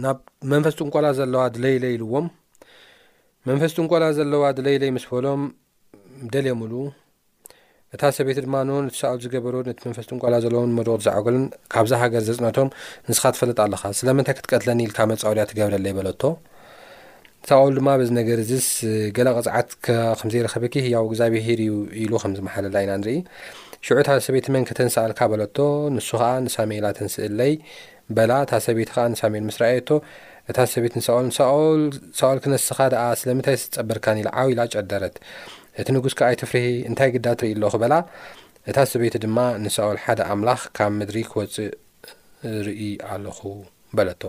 ናብ 0.04 0.20
መንፈስ 0.54 0.76
ጥንቋላ 0.80 1.08
ዘለዋ 1.20 1.42
ድለይለ 1.56 1.84
ኢልዎም 1.96 2.28
መንፈስ 3.50 3.72
ጥንቋላ 3.78 4.06
ዘለዋ 4.18 4.44
ድለይለይ 4.58 4.90
ምስ 4.96 5.06
በሎም 5.12 5.42
ደል 6.34 6.46
ዮምሉ 6.52 6.74
እታ 7.96 8.02
ሰበይቲ 8.16 8.40
ድማ 8.46 8.56
ን 8.68 8.72
እቲሳኣሉ 8.90 9.20
ዝገበሩ 9.26 9.56
ነቲ 9.68 9.80
መንፈስ 9.90 10.06
ጥንቋላ 10.12 10.36
ዘለዎን 10.46 10.72
መድቅት 10.78 11.02
ዝዕገሉን 11.06 11.44
ካብዛ 11.74 11.92
ሃገር 12.02 12.24
ዘፅነቶም 12.30 12.70
ንስኻ 13.10 13.24
ትፈለጥ 13.36 13.60
ኣለካ 13.66 13.84
ስለመንታይ 14.00 14.36
ክትቀትለኒ 14.38 14.80
ኢልካ 14.88 14.98
መፃውድያ 15.12 15.44
ትገብረለ 15.52 15.86
ይበለቶ 15.94 16.24
ሳቅሉ 17.50 17.72
ድማ 17.80 17.90
በዚ 18.00 18.10
ነገር 18.20 18.38
እዚ 18.44 18.52
ስገላ 18.70 19.28
ቕጻዓት 19.38 19.70
ከምዘይረኸበኪ 20.20 20.76
እያው 20.88 21.04
እግዚኣብሄር 21.10 21.60
እዩ 21.66 21.74
ኢሉ 22.04 22.12
ከም 22.24 22.32
ዝመሓለላ 22.38 22.78
ኢና 22.86 22.92
ንርኢ 23.02 23.16
ሽዑ 23.86 23.98
ታብ 24.08 24.20
ሰበይቲ 24.26 24.48
መን 24.54 24.64
ክተንሰኣልካ 24.70 25.20
በለቶ 25.32 25.58
ንሱ 25.96 26.08
ከዓ 26.20 26.30
ንሳሜኤላ 26.46 26.88
ተንስእለይ 26.98 27.54
በላ 28.16 28.32
እታ 28.46 28.54
ሰበይቲ 28.66 28.90
ከዓ 28.96 29.04
ንሳሜኤል 29.14 29.44
ምስ 29.50 29.58
ርኣየቶ 29.62 29.90
እታ 30.52 30.58
ሰቤይት 30.74 30.94
ንሳል 31.00 31.24
ንል 31.28 31.34
ሳኦል 32.20 32.40
ክነስኻ 32.44 32.78
ደኣ 32.94 33.04
ስለምንታይ 33.22 33.58
ዝጸበርካን 33.64 34.18
ኢ 34.22 34.24
ዓው 34.42 34.48
ኢላ 34.54 34.62
ጨደረት 34.74 35.16
እቲ 35.82 35.88
ንጉስ 35.96 36.14
ከይትፍርሂ 36.22 36.66
እንታይ 36.90 37.10
ግዳ 37.18 37.26
ትርኢ 37.40 37.50
ኣለኹ 37.64 37.74
በላ 37.84 37.96
እታ 38.72 38.78
ሰበይቲ 38.92 39.16
ድማ 39.26 39.38
ንሳኦል 39.66 40.00
ሓደ 40.06 40.20
ኣምላኽ 40.34 40.62
ካብ 40.78 40.92
ምድሪ 41.00 41.18
ክወፅእ 41.32 41.70
ርኢ 42.68 42.80
ኣለኹ 43.14 43.40
በለቶ 43.98 44.22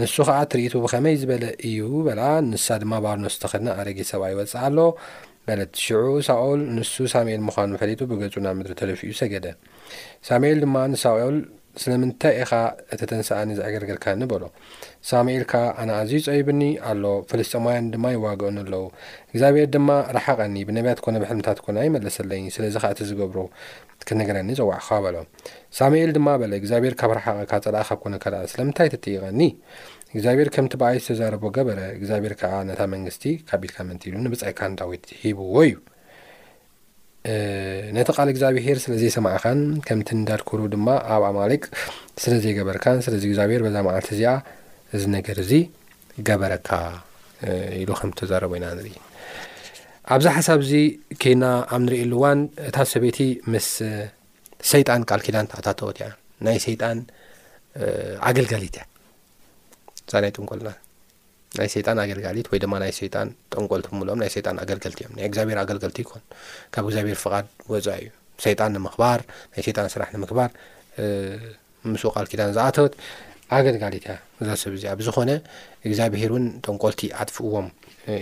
ንሱ 0.00 0.14
ከዓ 0.28 0.38
ትርኢቱ 0.52 0.72
ብኸመይ 0.84 1.16
ዝበለ 1.22 1.44
እዩ 1.66 1.78
በል 2.06 2.18
ንሳ 2.52 2.66
ድማ 2.82 2.94
ባህርኖስተኸድና 3.04 3.68
ኣረጊ 3.80 3.98
ሰብኣ 4.10 4.26
ይወፅእ 4.32 4.62
ኣሎ 4.66 4.78
መለት 5.48 5.72
ሽዑ 5.84 6.02
ሳኦል 6.28 6.60
ንሱ 6.76 6.94
ሳሙኤል 7.12 7.42
ምኳኑ 7.48 7.68
ብሕሊቱ 7.74 8.00
ብገጹ 8.10 8.34
ናብ 8.44 8.54
ምድሪ 8.60 8.74
ተደፊ 8.80 9.00
እዩ 9.08 9.12
ሰገደ 9.20 9.46
ሳሙኤል 10.28 10.58
ድማ 10.64 10.74
ንሳኦል 10.94 11.36
ስለምንታይ 11.82 12.34
ኢኻ 12.42 12.52
እተ 12.94 13.00
ተንስእኒ 13.10 13.48
ዝዕገርገርካኒ 13.58 14.20
በሎ 14.32 14.44
ሳሙኤልካ 15.10 15.54
ኣነ 15.80 15.88
ኣዝዩ 16.00 16.20
ፀይብኒ 16.26 16.60
ኣሎ 16.90 17.04
ፍልስጠማውያን 17.30 17.88
ድማ 17.94 18.06
ይዋግእን 18.16 18.58
ኣለዉ 18.62 18.84
እግዚኣብሔር 19.32 19.66
ድማ 19.76 19.88
ረሓቐኒ 20.16 20.56
ብነቢያት 20.68 21.00
ኮነ 21.04 21.16
ብሕልምታት 21.22 21.58
ኮነ 21.64 21.76
ኣይመለሰለኒ 21.84 22.46
ስለዚ 22.56 22.76
ካ 22.82 22.86
እቲ 22.94 23.00
ዝገብሮ 23.10 23.40
ክነገረኒ 24.10 24.50
ፅዋዕኻ 24.60 24.88
በሎ 25.06 25.16
ሳሙኤል 25.78 26.12
ድማ 26.18 26.28
በለ 26.42 26.52
እግዚኣብሔር 26.62 26.96
ካብ 27.00 27.12
ረሓቀካ 27.18 27.52
ጸላእ 27.66 27.84
ካብ 27.88 28.00
ኮነ 28.04 28.14
ከልአ 28.24 28.42
ስለምንታይ 28.52 28.90
ተጥይቐኒ 28.94 29.40
እግዚኣብሔር 30.16 30.50
ከምቲ 30.56 30.72
በኣይ 30.82 30.98
ዝተዛረቦ 31.02 31.44
ገበረ 31.58 31.80
እግዚኣብሔር 31.98 32.34
ከዓ 32.42 32.54
ነታ 32.70 32.80
መንግስቲ 32.94 33.24
ካብ 33.50 33.62
ኢልካ 33.68 33.78
ምንት 33.90 34.02
ኢሉ 34.10 34.16
ንብጻይካ 34.28 34.60
ንታወት 34.74 35.06
ሂብዎ 35.24 35.56
እዩ 35.70 35.74
ነቲ 37.96 38.08
ቓል 38.16 38.28
እግዚኣብሄር 38.32 38.78
ስለ 38.84 38.92
ዘይሰማዕካን 39.02 39.60
ከምቲ 39.86 40.08
ንዳድክብሩ 40.18 40.60
ድማ 40.72 40.88
ኣብ 41.14 41.22
ኣማሊቅ 41.28 41.62
ስለ 42.22 42.32
ዘይገበረካን 42.44 42.98
ስለዘይ 43.06 43.26
እግዚኣብሄር 43.30 43.62
በዛ 43.66 43.76
መዓልቲ 43.86 44.08
እዚኣ 44.16 44.32
እዚ 44.96 45.02
ነገር 45.16 45.38
እዙ 45.44 45.52
ገበረካ 46.28 46.68
ኢሉ 47.80 47.90
ከም 48.00 48.10
ተዛረበ 48.20 48.52
ኢና 48.58 48.66
ንርኢ 48.78 48.94
ኣብዛ 50.14 50.26
ሓሳብ 50.36 50.58
እዚ 50.64 50.72
ኬና 51.22 51.42
ኣብ 51.74 51.80
ንሪኢ 51.86 52.04
ሉእዋን 52.12 52.40
እታት 52.68 52.88
ሰቤይቲ 52.94 53.18
ምስ 53.54 53.68
ሰይጣን 54.72 55.02
ቃል 55.10 55.20
ኪዳን 55.26 55.46
ኣታተወት 55.60 55.98
እያ 56.00 56.06
ናይ 56.46 56.58
ሰይጣን 56.66 56.98
ኣገልጋሊት 58.30 58.76
እያ 58.78 58.84
ዛናይጡ 60.12 60.36
ልና 60.60 60.68
ናይ 61.58 61.68
ሸይጣን 61.74 61.96
ኣገልጋሊት 62.04 62.46
ወይ 62.52 62.58
ድማ 62.62 62.74
ናይ 62.82 62.92
ሸይጣን 63.00 63.28
ጠንቆልቲ 63.54 63.86
ብምልኦም 63.92 64.18
ናይ 64.22 64.30
ሸይጣን 64.34 64.56
ኣገልገልቲ 64.62 64.98
እዮም 65.04 65.12
ናይ 65.18 65.24
እግዚኣብሄር 65.28 65.58
ኣገልገልቲ 65.64 65.98
ይኮን 66.04 66.22
ካብ 66.74 66.82
እግዚኣብሄር 66.88 67.18
ፍቓድ 67.24 67.44
ወፃኢ 67.72 67.98
እዩ 68.04 68.10
ሰይጣን 68.44 68.70
ንምክባር 68.76 69.20
ናይ 69.54 69.62
ሸጣን 69.66 69.88
ስራሕ 69.94 70.08
ንምክባር 70.16 70.50
ምስ 71.92 72.02
ወቓል 72.08 72.26
ኪዳን 72.32 72.52
ዝኣተወት 72.56 72.94
ኣገልጋሊት 73.58 74.04
ያ 74.10 74.14
ዛ 74.48 74.56
ሰብ 74.62 74.72
እዚ 74.78 74.84
ኣብዝ 74.94 75.08
ኾነ 75.16 75.30
እግዚኣብሄርውን 75.86 76.44
ጠንቋልቲ 76.66 77.00
ኣጥፍእዎም 77.22 77.66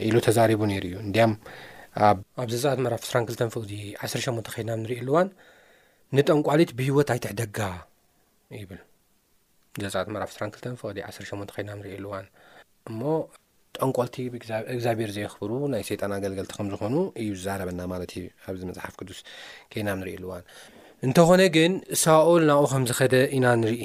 ኢሉ 0.08 0.14
ተዛሪቡ 0.26 0.60
ነይሩ 0.70 0.84
እዩ 0.90 0.96
እንዲያም 1.06 1.32
ኣብ 2.42 2.48
ዘዛት 2.54 2.78
መራፍ 2.84 3.00
ሕስራክልተ 3.06 3.40
ፍቕዲ 3.56 3.72
ዓስርሸሞንተ 4.04 4.48
ኸድናም 4.54 4.80
ንርእኣልዋን 4.84 5.28
ንጠንቋሊት 6.16 6.70
ብሂወት 6.78 7.08
ኣይትሕ 7.14 7.32
ደጋ 7.40 7.58
ይብል 8.62 8.80
ዘዛት 9.84 10.08
መራፍ 10.16 10.30
ሕስራክልተ 10.34 10.64
ፍቕዲ 10.82 10.98
ዓስርሸሞንተ 11.10 11.50
ኸድናም 11.56 11.78
ንሪእልዋን 11.82 12.24
እሞ 12.90 13.00
ጠንቆልቲ 13.76 14.16
ብእግዚኣብሔር 14.32 15.10
ዘይኽብሩ 15.16 15.50
ናይ 15.72 15.82
ሰይጣና 15.88 16.12
ኣገልገልቲ 16.20 16.52
ከም 16.58 16.68
ዝኾኑ 16.72 16.94
እዩ 17.22 17.28
ዝዛረበና 17.38 17.80
ማለት 17.92 18.10
እዩ 18.18 18.24
ኣብዚ 18.48 18.62
መፅሓፍ 18.70 18.94
ቅዱስ 19.00 19.18
ከና 19.72 19.88
ንሪእ 20.00 20.16
ኣልዋ 20.18 20.32
እንተኾነ 21.06 21.42
ግን 21.56 21.72
እሳኦል 21.94 22.42
ናኡ 22.50 22.62
ከም 22.72 22.82
ዝኸደ 22.90 23.14
ኢና 23.36 23.46
ንርኢ 23.60 23.82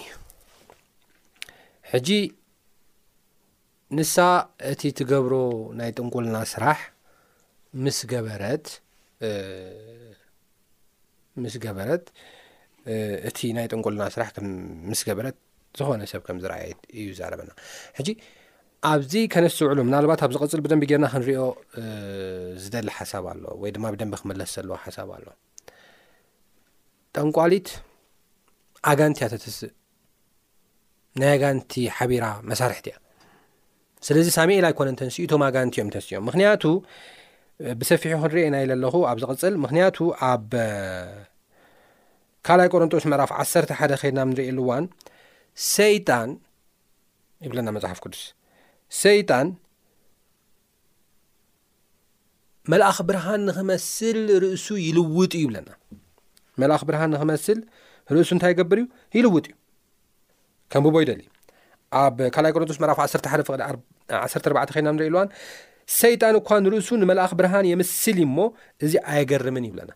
ሕጂ 1.92 2.10
ንሳ 3.98 4.14
እቲ 4.72 4.82
ትገብሮ 5.00 5.34
ናይ 5.80 5.92
ጥንቁልና 5.98 6.38
ስራሕ 6.54 6.80
ምስ 7.84 8.00
ገበረት 8.14 8.68
ምስ 11.44 11.56
ገበረት 11.66 12.06
እቲ 13.30 13.38
ናይ 13.60 13.68
ጠንቁልና 13.72 14.04
ስራሕ 14.16 14.30
ምስ 14.90 15.02
ገበረት 15.10 15.38
ዝኾነ 15.80 16.02
ሰብ 16.14 16.22
ከም 16.28 16.38
ዝረኣየ 16.44 16.70
እዩ 17.00 17.08
ዛረበና 17.22 17.50
ሕጂ 18.00 18.08
ኣብዚ 18.86 19.14
ከነሲ 19.34 19.58
ውዕሉ 19.66 19.80
ምናልባት 19.88 20.20
ኣብዚ 20.26 20.36
ቕፅል 20.44 20.62
ብደንቢ 20.66 20.84
ጌርና 20.90 21.06
ክንሪኦ 21.14 21.44
ዝደሊ 22.64 22.90
ሓሳብ 22.98 23.26
ኣለ 23.32 23.44
ወይ 23.62 23.72
ድማ 23.76 23.84
ብደንቢ 23.94 24.14
ክምለስ 24.22 24.52
ዘለዎ 24.56 24.76
ሓሳብ 24.84 25.10
ኣሎ 25.16 25.26
ጠንቋሊት 27.16 27.70
ኣጋንቲ 28.92 29.18
እያተትስእ 29.24 29.72
ናይ 31.20 31.30
ኣጋንቲ 31.36 31.72
ሓቢራ 31.98 32.26
መሳርሕቲ 32.52 32.88
እያ 32.94 32.98
ስለዚ 34.08 34.28
ሳሙኤላ 34.38 34.66
ኣይኮነ 34.72 34.90
ተንስኢቶም 35.02 35.44
ኣጋንቲ 35.50 35.76
እዮም 35.80 35.90
ተንስዮም 35.98 36.26
ምክንያቱ 36.30 36.64
ብሰፊሑ 37.80 38.14
ክንሪኦ 38.24 38.46
ኢና 38.50 38.56
ኢለ 38.66 38.72
ኣለኹ 38.80 38.96
ኣብ 39.12 39.18
ዚ 39.22 39.26
ቅፅል 39.34 39.54
ምክንያቱ 39.66 39.98
ኣብ 40.32 40.48
ካልይ 42.48 42.68
ቆሮንጦስ 42.74 43.06
መዕራፍ 43.12 43.32
ዓሰርተ 43.42 43.72
ሓደ 43.80 43.94
ከድና 44.02 44.20
ምንርኢየሉዋን 44.32 44.84
ሰይጣን 45.76 46.30
ይብለና 47.46 47.70
መፅሓፍ 47.78 48.00
ቅዱስ 48.04 48.22
ሰይጣን 49.04 49.48
መልእ 52.72 52.98
ብርሃን 53.10 53.42
ንመስል 53.58 54.20
ርእሱ 54.44 54.68
ይልውጥ 54.86 55.34
ዩብለና 55.44 55.70
መልኣ 56.62 56.76
ብርሃን 56.90 57.10
ንኽመስል 57.14 57.60
ርእሱ 58.16 58.30
እንታይ 58.36 58.52
ይገብር 58.54 58.80
እዩ 58.84 58.88
ይልውጥ 59.18 59.46
እዩ 59.50 59.54
ከም 60.72 60.84
ብቦ 60.86 60.96
ይ 61.02 61.06
ደል 61.10 61.22
ኣብ 62.02 62.18
ካይ 62.36 62.52
ቆሮንቶስ 62.56 62.78
መራፍ 62.84 63.00
1 63.04 63.30
ሓደ 63.32 63.42
ፍቅ 63.48 63.56
14ር 64.16 64.54
ኮና 64.76 64.86
ንሪኢ 64.96 65.10
ልዋን 65.16 65.30
ሰይጣን 66.00 66.36
እኳ 66.40 66.50
ንርእሱ 66.66 66.90
ንመላእኽ 67.02 67.32
ብርሃን 67.40 67.66
የምስል 67.72 68.18
እዩ 68.24 68.28
ሞ 68.38 68.48
እዚ 68.86 68.94
ኣየገርምን 69.12 69.66
እይብለና 69.68 69.92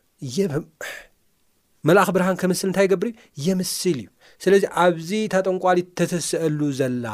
መላእኽ 1.89 2.10
ብርሃን 2.17 2.38
ከምስሊ 2.41 2.67
እንታይ 2.69 2.86
ይገብር 2.89 3.10
ዩ 3.10 3.43
የምስል 3.51 3.99
እዩ 4.04 4.08
ስለዚ 4.45 4.63
ኣብዚ 4.84 5.12
ታጠንቋሉ 5.34 5.80
ተሰስአሉ 5.99 6.60
ዘላ 6.80 7.06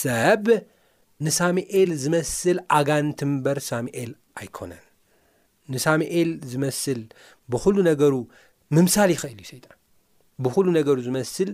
ሰብ 0.00 0.44
ንሳሙኤል 1.26 1.90
ዝመስል 2.02 2.58
ኣጋንቲ 2.78 3.18
እምበር 3.28 3.58
ሳሙኤል 3.68 4.10
ኣይኮነን 4.40 4.82
ንሳሙኤል 5.74 6.28
ዝመስል 6.50 7.00
ብኩሉ 7.52 7.76
ነገሩ 7.90 8.14
ምምሳል 8.76 9.10
ይክእል 9.14 9.38
እዩ 9.42 9.46
ሰይጣ 9.52 9.66
ብኩሉ 10.46 10.66
ነገሩ 10.78 10.96
ዝመስል 11.06 11.50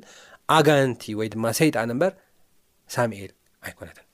ኣጋንቲ 0.57 1.03
ወይ 1.21 1.29
ድማ 1.35 1.45
ሰይጣን 1.61 1.93
እምበር 1.95 2.13
ሳሙኤል 2.95 3.33
ኣይኮነትን 3.67 4.07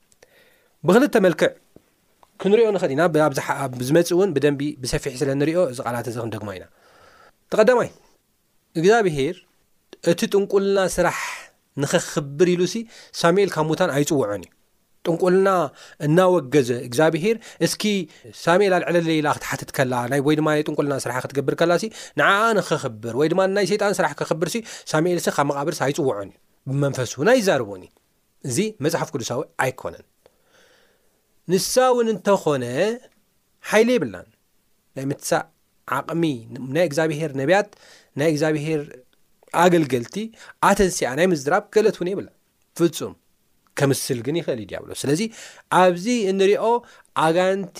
ብክልተ 0.88 1.14
መልክዕ 1.26 1.48
ክንሪኦ 2.42 2.68
ንክእዲ 2.76 2.92
ኢና 2.96 3.02
ዝመፅእ 3.88 4.14
እውን 4.16 4.30
ብደንቢ 4.36 4.62
ብሰፊሕ 4.84 5.14
ስለ 5.22 5.28
እንሪኦ 5.36 5.60
እዚ 5.72 5.78
ቓላት 5.86 6.06
እዚ 6.12 6.16
ክንደግሞ 6.24 6.48
ኢና 6.58 6.64
ተቐዳማይ 7.52 7.88
እግዚኣብሄር 8.78 9.34
እቲ 10.12 10.20
ጥንቁልና 10.34 10.78
ስራሕ 10.96 11.18
ንኸክብር 11.82 12.48
ኢሉ 12.54 12.62
ሲ 12.74 12.78
ሳሙኤል 13.22 13.50
ካብ 13.56 13.66
ሙታን 13.70 13.90
ኣይፅውዖን 13.98 14.44
እዩ 14.46 14.48
ጥንቁልና 15.08 15.48
እናወገዘ 16.06 16.70
እግዚኣብሄር 16.86 17.36
እስኪ 17.66 17.82
ሳሙኤል 18.44 18.72
ኣልዕለ 18.88 19.04
ለላ 19.10 19.32
ክትሓትት 19.36 19.70
ከላ 19.76 19.94
ወይ 20.26 20.34
ድማ 20.40 20.48
ና 20.56 20.60
ጥንቁልና 20.68 20.96
ስራሕ 21.04 21.16
ክትገብር 21.24 21.54
ከላ 21.60 21.72
ሲ 21.82 21.86
ንዓንክኽብር 22.20 23.14
ወይ 23.20 23.28
ድማ 23.32 23.42
ናይ 23.56 23.66
ሰይጣን 23.70 23.94
ስራሕ 23.98 24.12
ክኽብር 24.20 24.48
ሲ 24.54 24.58
ሳሙኤል 24.92 25.20
ሲ 25.26 25.32
ካብ 25.36 25.46
መቓብር 25.50 25.74
ኣይፅውዖን 25.86 26.30
እዩ 26.32 26.38
ብመንፈስ 26.70 27.12
እውን 27.18 27.28
ኣይዛርቡን 27.34 27.82
ዩ 27.86 27.90
እዚ 28.48 28.58
መፅሓፍ 28.86 29.08
ቅዱሳዊ 29.14 29.40
ኣይኮነን 29.64 30.04
ንሳ 31.52 31.74
እውን 31.92 32.08
እንተኾነ 32.14 32.64
ሓይሊ 33.70 33.88
የብላን 33.96 34.28
ናይ 34.96 35.06
ምትሳ 35.12 35.30
ዓቕሚ 35.98 36.24
ናይ 36.76 36.84
እግዚኣብሄር 36.90 37.30
ነቢያት 37.40 37.70
ናይ 38.20 38.28
እግዚኣብሄር 38.34 38.82
ኣገልገልቲ 39.62 40.14
ኣተንሲኣ 40.70 41.10
ናይ 41.20 41.28
ምዝራብ 41.32 41.64
ገለት 41.76 41.96
እውን 42.00 42.10
የብላ 42.12 42.28
ፍም 42.80 43.12
ምስል 43.90 44.18
ግን 44.26 44.36
ይኽእል 44.40 44.60
ድያ 44.70 44.78
ሎ 44.88 44.92
ስለዚ 45.02 45.20
ኣብዚ 45.82 46.06
እንሪኦ 46.32 46.64
ኣጋንቲ 47.26 47.78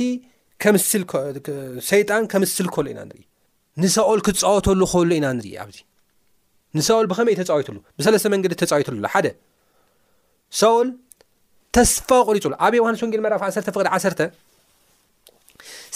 ሰይጣን 1.90 2.22
ከምስል 2.32 2.68
ክሉ 2.74 2.86
ኢና 2.92 3.00
ንርኢ 3.10 3.22
ንሰኦል 3.82 4.20
ክፃወተሉ 4.26 4.80
ከሉ 4.92 5.10
ኢና 5.18 5.26
ንርኢ 5.38 5.52
ኣብዚ 5.64 5.76
ንሰኦል 6.78 7.06
ብኸመይይ 7.10 7.36
ተፃዊትሉ 7.40 7.76
ብሰለስተ 7.98 8.26
መንገዲ 8.34 8.52
ተፃዊትሉ 8.62 8.96
ሓደ 9.12 9.26
ሰኦል 10.60 10.88
ተስፋ 11.76 12.08
ቆሪፅሎ 12.28 12.52
ኣብ 12.66 12.74
ውሃንስ 12.82 13.00
ወንጌል 13.04 13.22
መራፍ 13.26 13.42
ዓተ 13.46 13.56
ፍቅድ 13.74 13.88
ዓተ 13.96 14.20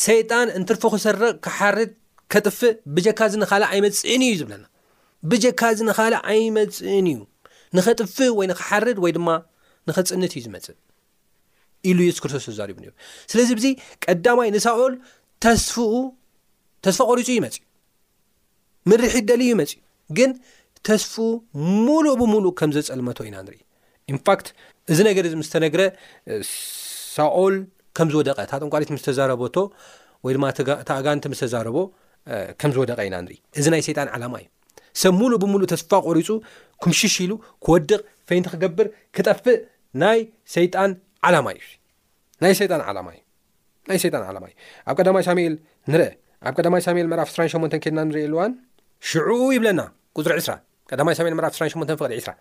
ሰይጣን 0.07 0.49
እንትርፎ 0.59 0.83
ክሰርቕ 0.95 1.23
ክሓርድ 1.45 1.91
ከጥፍእ 2.33 2.75
ብጀካ 2.95 3.21
ዝነካል 3.33 3.63
ኣይመፅእን 3.73 4.23
እዩ 4.29 4.35
ዝብለና 4.41 4.65
ብጀካ 5.31 5.61
ዝነካል 5.79 6.15
ኣይመፅእን 6.33 7.07
እዩ 7.13 7.21
ንኸጥፍእ 7.77 8.33
ወይ 8.39 8.47
ንክሓርድ 8.51 8.99
ወይድማ 9.05 9.29
ንኽፅነት 9.89 10.33
እዩ 10.35 10.41
ዝመፅእ 10.47 10.77
ኢሉ 11.89 11.99
የዚ 12.09 12.19
ክርስቶስ 12.25 12.45
ተዛሪቡ 12.51 12.77
ን 12.83 12.87
ስለዚ 13.31 13.49
ብዚ 13.59 13.67
ቀዳማይ 14.05 14.49
ንሳኦል 14.57 14.93
ተስኡ 15.45 15.79
ተስፋ 16.85 17.01
ቆሪፁ 17.11 17.29
እዩመፅእዩ 17.35 17.61
ምርሒ 18.91 19.15
ደሊ 19.31 19.43
ይመፅዩ 19.53 19.79
ግን 20.19 20.31
ተስፉ 20.89 21.15
ሙሉእ 21.87 22.15
ብምሉእ 22.21 22.53
ከም 22.61 22.71
ዘፀልመቶ 22.77 23.19
ኢና 23.29 23.37
ንርኢ 23.47 23.61
ኢንፋክት 24.13 24.49
እዚ 24.93 24.99
ነገር 25.09 25.25
ዚ 25.33 25.35
ምስተነግረ 25.43 25.83
ሳኦል 27.15 27.55
ከም 27.99 28.09
ዝወደቀ 28.15 28.39
ታጠምቋሊት 28.51 28.91
ምዝ 28.95 29.03
ተዛረቦቶ 29.09 29.57
ወይ 30.27 30.33
ድማ 30.37 30.45
ተኣጋንቲ 30.89 31.25
ምዝ 31.33 31.41
ተዛረቦ 31.45 31.77
ከም 32.61 32.71
ዝወደቀ 32.75 32.99
ኢና 33.09 33.15
ንሪኢ 33.25 33.39
እዚ 33.59 33.67
ናይ 33.75 33.83
ሰይጣን 33.89 34.09
ዓላማ 34.17 34.35
እዩ 34.43 34.49
ሰብ 35.03 35.15
ሙሉእ 35.21 35.39
ብምሉእ 35.43 35.69
ተስፋ 35.75 35.91
ቆሪፁ 36.09 36.29
ክምሽሽ 36.83 37.15
ኢሉ 37.25 37.33
ክወድቕ 37.65 37.99
ፈይንቲ 38.29 38.49
ክገብር 38.55 38.87
ክጠፍእ 39.17 39.59
ናይ 40.03 40.21
ሰይጣን 40.55 40.91
ዓላማ 41.27 41.49
እዩ 41.59 41.67
ናይ 42.43 42.53
ይጣን 42.65 42.83
ዓማ 42.91 43.07
እዩ 43.15 43.21
ናይ 43.89 43.99
ይጣን 44.09 44.23
ዓላማ 44.31 44.45
እዩ 44.51 44.55
ኣብ 44.91 44.95
ቀዳማ 45.01 45.17
ሳሙኤል 45.27 45.55
ንርአ 45.93 46.07
ኣብ 46.49 46.55
ቀዳማይ 46.59 46.81
ሳሙኤል 46.87 47.07
መዕራፍ 47.11 47.29
28 47.35 47.77
ኬድና 47.83 48.01
ንርእየ 48.09 48.27
ኣልዋን 48.29 48.53
ሽዑኡ 49.11 49.45
ይብለና 49.57 49.81
ዙሪ 50.25 50.33
20 50.41 50.57
ቀዳማ 50.93 51.09
ሳሙኤል 51.19 51.37
መራፍ 51.39 51.55
8 51.61 51.93
ፍቅዲ 52.01 52.11
20 52.23 52.35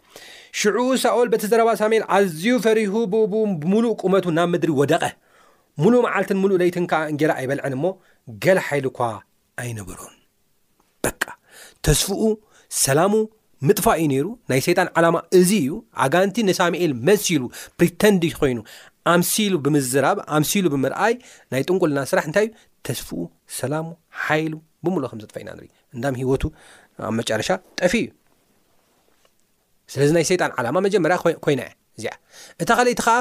ሽዑኡ 0.61 0.87
ሳኦል 1.03 1.27
በቲ 1.33 1.43
ዘረባ 1.51 1.69
ሳሙኤል 1.81 2.03
ኣዝዩ 2.17 2.45
ፈሪሁ 2.65 2.95
ብቡ 3.13 3.33
ብሙሉእ 3.61 3.93
ቁመቱ 4.03 4.25
ናብ 4.37 4.49
ምድሪ 4.53 4.73
ወደቐ 4.81 5.03
ሙሉእ 5.83 6.03
መዓልትን 6.07 6.39
ሙሉእ 6.45 6.59
ለይትን 6.63 6.85
ከዓ 6.93 6.99
እንጌራ 7.11 7.31
ኣይበልዐን 7.41 7.75
እሞ 7.77 7.85
ገላ 8.45 8.59
ሓይሉ 8.69 8.85
ኳ 8.97 9.01
ኣይንብሩን 9.61 10.13
በቃ 11.05 11.21
ተስፉኡ 11.87 12.23
ሰላሙ 12.85 13.13
ምጥፋ 13.69 13.85
እዩ 13.97 14.05
ነይሩ 14.13 14.27
ናይ 14.51 14.59
ሰይጣን 14.65 14.87
ዓላማ 14.99 15.17
እዚ 15.39 15.49
እዩ 15.65 15.69
ኣጋንቲ 16.05 16.37
ንሳሙኤል 16.49 16.93
መሲሉ 17.09 17.41
ፕሪተንዲ 17.79 18.23
ኮይኑ 18.39 18.57
ኣምሲሉ 19.13 19.53
ብምዝራብ 19.65 20.17
ኣምሲሉ 20.37 20.65
ብምርኣይ 20.73 21.13
ናይ 21.53 21.63
ጥንቁልና 21.67 22.01
ስራሕ 22.11 22.23
እንታይ 22.29 22.45
እዩ 22.49 22.53
ተስፍኡ 22.87 23.19
ሰላሙ 23.59 23.85
ሓይሉ 24.25 24.53
ብሙሎ 24.85 25.03
ከም 25.11 25.19
ዘጥፈ 25.23 25.37
ኢና 25.43 25.49
ንሪኢ 25.57 25.69
እንዳ 25.95 26.03
ሂወቱ 26.21 26.43
ኣብ 27.07 27.13
መጨረሻ 27.19 27.49
ጠፊ 27.81 27.93
እዩ 28.03 28.07
ስለዚ 29.95 30.09
ናይ 30.17 30.25
ሰይጣን 30.31 30.51
ዓላማ 30.59 30.77
መጀመርያ 30.87 31.17
ኮይና 31.47 31.61
እዚኣ 31.97 32.13
እታ 32.63 32.69
ካሊይቲ 32.79 33.01
ከዓ 33.07 33.17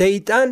ሰይጣን 0.00 0.50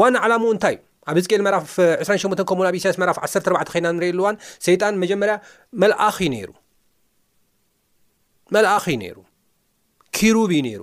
ዋን 0.00 0.14
ዓላሙ 0.24 0.42
እንታይ 0.56 0.76
እዩ 0.80 1.08
ኣብ 1.10 1.14
ህዝቅኤል 1.20 1.42
መራፍ 1.46 1.64
2ሸ 1.84 2.42
ከም 2.50 2.60
ኣብ 2.70 2.76
ኢሳያስ 2.80 2.98
መራፍ 3.02 3.16
1 3.52 3.72
ኮይና 3.72 3.86
ንሪኢየሉዋን 3.98 4.36
ሰይጣን 4.68 4.94
መጀመርያ 5.04 5.34
መላኣኪ 5.84 6.16
ዩ 6.28 6.30
ነይሩ 6.34 6.50
መላእኺ 8.54 8.86
ነይሩ 9.02 9.16
ኪሩብ 10.16 10.50
እዩ 10.56 10.60
ነይሩ 10.66 10.82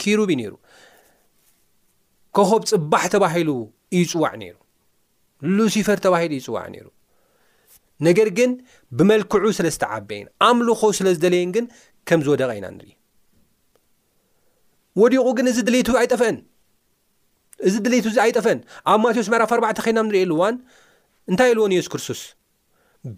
ኪሩብ 0.00 0.28
እዩ 0.34 0.36
ነይሩ 0.40 0.52
ኮኸብ 2.36 2.62
ፅባሕ 2.72 3.02
ተባሂሉ 3.14 3.50
እዩፅዋዕ 3.98 4.32
ነይሩ 4.42 4.56
ሉሲፈር 5.56 5.98
ተባሂሉ 6.04 6.32
እይፅዋዕ 6.38 6.64
ነይሩ 6.74 6.86
ነገር 8.06 8.28
ግን 8.38 8.50
ብመልክዑ 8.98 9.44
ስለዝተዓበ 9.58 10.10
ኣምልኾ 10.46 10.80
ስለ 10.98 11.06
ዝደለየን 11.16 11.50
ግን 11.56 11.66
ከም 12.08 12.20
ዝወደቐ 12.26 12.50
ኢና 12.58 12.66
ንርኢ 12.76 12.90
ወዲቑ 15.00 15.26
ግን 15.38 15.46
እዚ 15.50 15.58
ድሌቱ 15.68 15.88
ኣይጠፍአን 16.00 16.36
እዚ 17.68 17.74
ድሌይቱ 17.86 18.06
እዚ 18.10 18.18
ኣይጠፍአን 18.24 18.58
ኣብ 18.92 18.98
ማቴዎስ 19.04 19.28
መዕራፍ 19.32 19.50
4ርባዕተ 19.56 19.78
ኸይናም 19.84 20.08
ንርኤየ 20.10 20.26
ልዋን 20.32 20.56
እንታይ 21.30 21.50
ኢልዎን 21.52 21.74
የሱስ 21.74 21.88
ክርስቶስ 21.92 22.20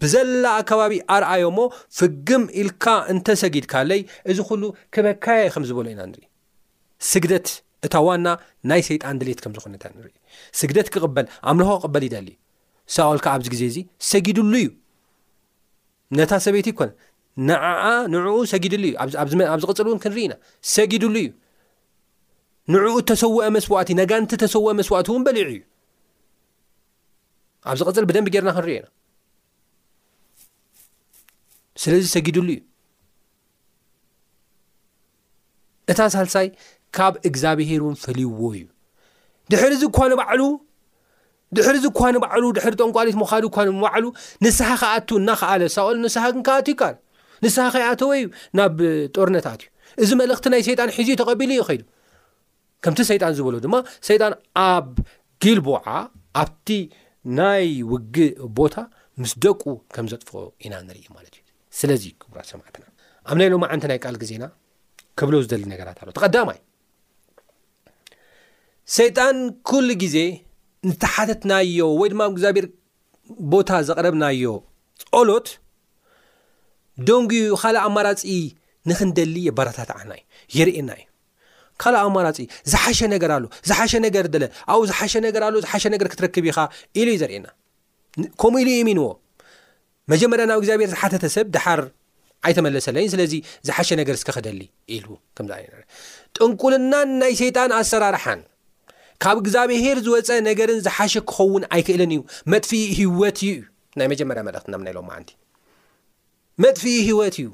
ብዘላ 0.01 0.45
ከባቢ 0.69 0.93
ኣርኣዮ 1.15 1.43
ሞ 1.57 1.59
ፍግም 1.97 2.43
ኢልካ 2.61 2.85
እንተሰጊድካለይ 3.13 4.01
እዚ 4.31 4.37
ኩሉ 4.49 4.63
ክበካያ 4.93 5.43
ከም 5.53 5.63
ዝበሎ 5.69 5.85
ኢና 5.93 6.01
ንርኢ 6.11 6.25
ስግደት 7.11 7.47
እታ 7.87 7.95
ዋና 8.07 8.27
ናይ 8.69 8.81
ሰይጣን 8.89 9.19
ድሌት 9.21 9.39
ከም 9.43 9.53
ዝነ 9.63 9.75
ንሪኢ 9.97 10.15
ስግደት 10.59 10.87
ክቕበል 10.93 11.25
ኣምልኾ 11.51 11.69
ክቕበል 11.83 12.03
ይደሊ 12.07 12.27
ዩ 12.33 12.35
ሳውልካ 12.95 13.25
ኣብዚ 13.37 13.47
ግዜ 13.53 13.63
እዚ 13.71 13.77
ሰጊድሉ 14.09 14.53
እዩ 14.61 14.67
ነታ 16.17 16.31
ሰበይቲ 16.45 16.67
ይኮነ 16.73 16.89
ንዓኣ 17.47 17.85
ንዕኡ 18.13 18.35
ሰጊድሉ 18.53 18.83
እዩ 18.91 18.93
ኣብዚ 19.23 19.33
ቅፅል 19.71 19.85
እውን 19.91 19.99
ክንርኢ 20.03 20.23
ኢና 20.27 20.35
ሰጊድሉ 20.75 21.15
እዩ 21.23 21.29
ንዕኡ 22.73 22.95
ተሰውአ 23.09 23.45
መስዋዕቲ 23.55 23.89
ነጋንቲ 24.01 24.31
ተሰውአ 24.43 24.71
መስዋእቲ 24.81 25.07
እውን 25.13 25.23
በሊዑ 25.27 25.47
እዩ 25.55 25.61
ኣብዚ 27.71 27.81
ቅፅል 27.89 28.05
ብደንቢ 28.11 28.27
ጌርና 28.35 28.51
ክንሪኢ 28.57 28.77
ኢና 28.79 28.87
ስለዚ 31.83 32.05
ሰጊድሉ 32.15 32.47
እዩ 32.53 32.61
እታ 35.91 35.99
ሳልሳይ 36.15 36.47
ካብ 36.95 37.13
እግዚኣብሄርእውን 37.29 37.95
ፈልይዎ 38.03 38.39
እዩ 38.59 38.65
ድሕሪ 39.51 39.73
ዝኳኑ 39.83 40.11
ባዕሉ 40.21 40.41
ድሕሪ 41.57 41.75
ዝኳ 41.83 41.99
ኑ 42.13 42.19
ባዕሉ 42.23 42.43
ድሕሪ 42.55 42.73
ጠንቋሊት 42.83 43.15
ምካዱ 43.21 43.43
ኳኑባዕሉ 43.55 44.05
ንስሓ 44.45 44.69
ከኣቱ 44.81 45.09
እናክኣለሳቀል 45.21 45.97
ንስሓ 46.05 46.23
ግን 46.33 46.41
ከኣትካ 46.47 46.81
ንስሓ 47.43 47.65
ኸይኣተወ 47.75 48.11
እዩ 48.19 48.25
ናብ 48.59 48.77
ጦርነታት 49.15 49.61
እዩ 49.67 49.71
እዚ 50.03 50.09
መልእክቲ 50.21 50.45
ናይ 50.53 50.61
ሰይጣን 50.69 50.91
ሒዙ 50.97 51.09
ተቐቢሉ 51.21 51.51
እዩ 51.55 51.61
ኸይዱ 51.69 51.83
ከምቲ 52.85 52.99
ሰይጣን 53.11 53.33
ዝበሎ 53.39 53.55
ድማ 53.65 53.75
ሰይጣን 54.09 54.33
ኣብ 54.69 54.89
ጊልቦዓ 55.45 55.77
ኣብቲ 56.43 56.67
ናይ 57.39 57.65
ውጊ 57.93 58.15
ቦታ 58.59 58.75
ምስ 59.21 59.31
ደቁ 59.45 59.61
ከም 59.95 60.05
ዘጥፍ 60.11 60.31
ኢና 60.65 60.73
ንርኢ 60.87 61.05
ማለት 61.17 61.33
እዩ 61.37 61.46
ስለዚ 61.79 62.03
ክቡራ 62.21 62.39
ሰማዕትና 62.51 62.85
ኣብ 63.29 63.37
ና 63.39 63.43
ሎማ 63.53 63.63
ዓንቲ 63.73 63.85
ናይ 63.91 63.99
ቃል 64.05 64.15
ግዜና 64.23 64.43
ክብሎ 65.19 65.33
ዝደሊ 65.45 65.63
ነገራት 65.73 65.97
ኣሎ 66.03 66.09
ተቐዳማይ 66.17 66.59
ሰይጣን 68.97 69.37
ኩሉ 69.69 69.87
ግዜ 70.03 70.17
ንቲሓተትናዮ 70.89 71.79
ወይ 72.01 72.09
ድማ 72.13 72.21
እግዚኣብሔር 72.31 72.67
ቦታ 73.51 73.69
ዘቕረብናዮ 73.89 74.45
ጸሎት 75.03 75.47
ደንጉኡ 77.07 77.49
ካልእ 77.61 77.81
ኣማራፂ 77.87 78.21
ንክንደሊ 78.89 79.35
የባረታት 79.47 79.89
ዓና 79.99 80.11
እዩ 80.19 80.55
የርእየና 80.57 80.89
እዩ 80.99 81.05
ካልእ 81.81 82.01
ኣማራፂ 82.07 82.37
ዝሓሸ 82.71 82.99
ነገር 83.15 83.31
ኣሉ 83.37 83.45
ዝሓሸ 83.69 83.93
ነገር 84.05 84.25
ደለን 84.35 84.51
ኣብኡ 84.73 84.83
ዝሓሸ 84.91 85.13
ነገር 85.27 85.43
ኣሉ 85.47 85.55
ዝሓሸ 85.65 85.83
ነገር 85.95 86.07
ክትረክብ 86.13 86.45
ኢኻ 86.51 86.57
ኢሉ 86.99 87.07
እዩ 87.15 87.19
ዘርእየና 87.23 87.47
ከምኡ 88.41 88.61
ኢሉ 88.63 88.69
የሚንዎ 88.79 89.05
መጀመርያ 90.11 90.43
ናብ 90.49 90.59
እግዚኣብሔር 90.61 90.89
ዝሓተተ 90.93 91.23
ሰብ 91.35 91.47
ድሓር 91.55 91.81
ዓይተመለሰለን 92.47 93.01
እዩ 93.05 93.09
ስለዚ 93.13 93.33
ዝሓሸ 93.67 93.89
ነገር 93.99 94.15
እስከ 94.19 94.29
ክደሊ 94.35 94.59
ኢሉ 94.95 95.05
ከዛ 95.37 95.49
ጥንቁልናን 96.37 97.09
ናይ 97.21 97.33
ሸይጣን 97.39 97.71
ኣሰራርሓን 97.79 98.41
ካብ 99.23 99.37
እግዚኣብሔር 99.43 99.97
ዝወፀ 100.05 100.29
ነገርን 100.49 100.79
ዝሓሸ 100.85 101.13
ክኸውን 101.29 101.63
ኣይክእልን 101.75 102.11
እዩ 102.15 102.21
መጥፊ 102.53 102.71
ህይወት 102.99 103.39
እዩ 103.47 103.53
እዩ 103.61 103.63
ናይ 103.99 104.07
መጀመርያ 104.13 104.41
መልእክትና 104.49 104.75
ምና 104.81 104.87
ኢሎም 104.93 105.07
ማዓንቲ 105.11 105.31
መጥፊ 106.65 106.83
ወት 107.19 107.37
እዩ 107.41 107.49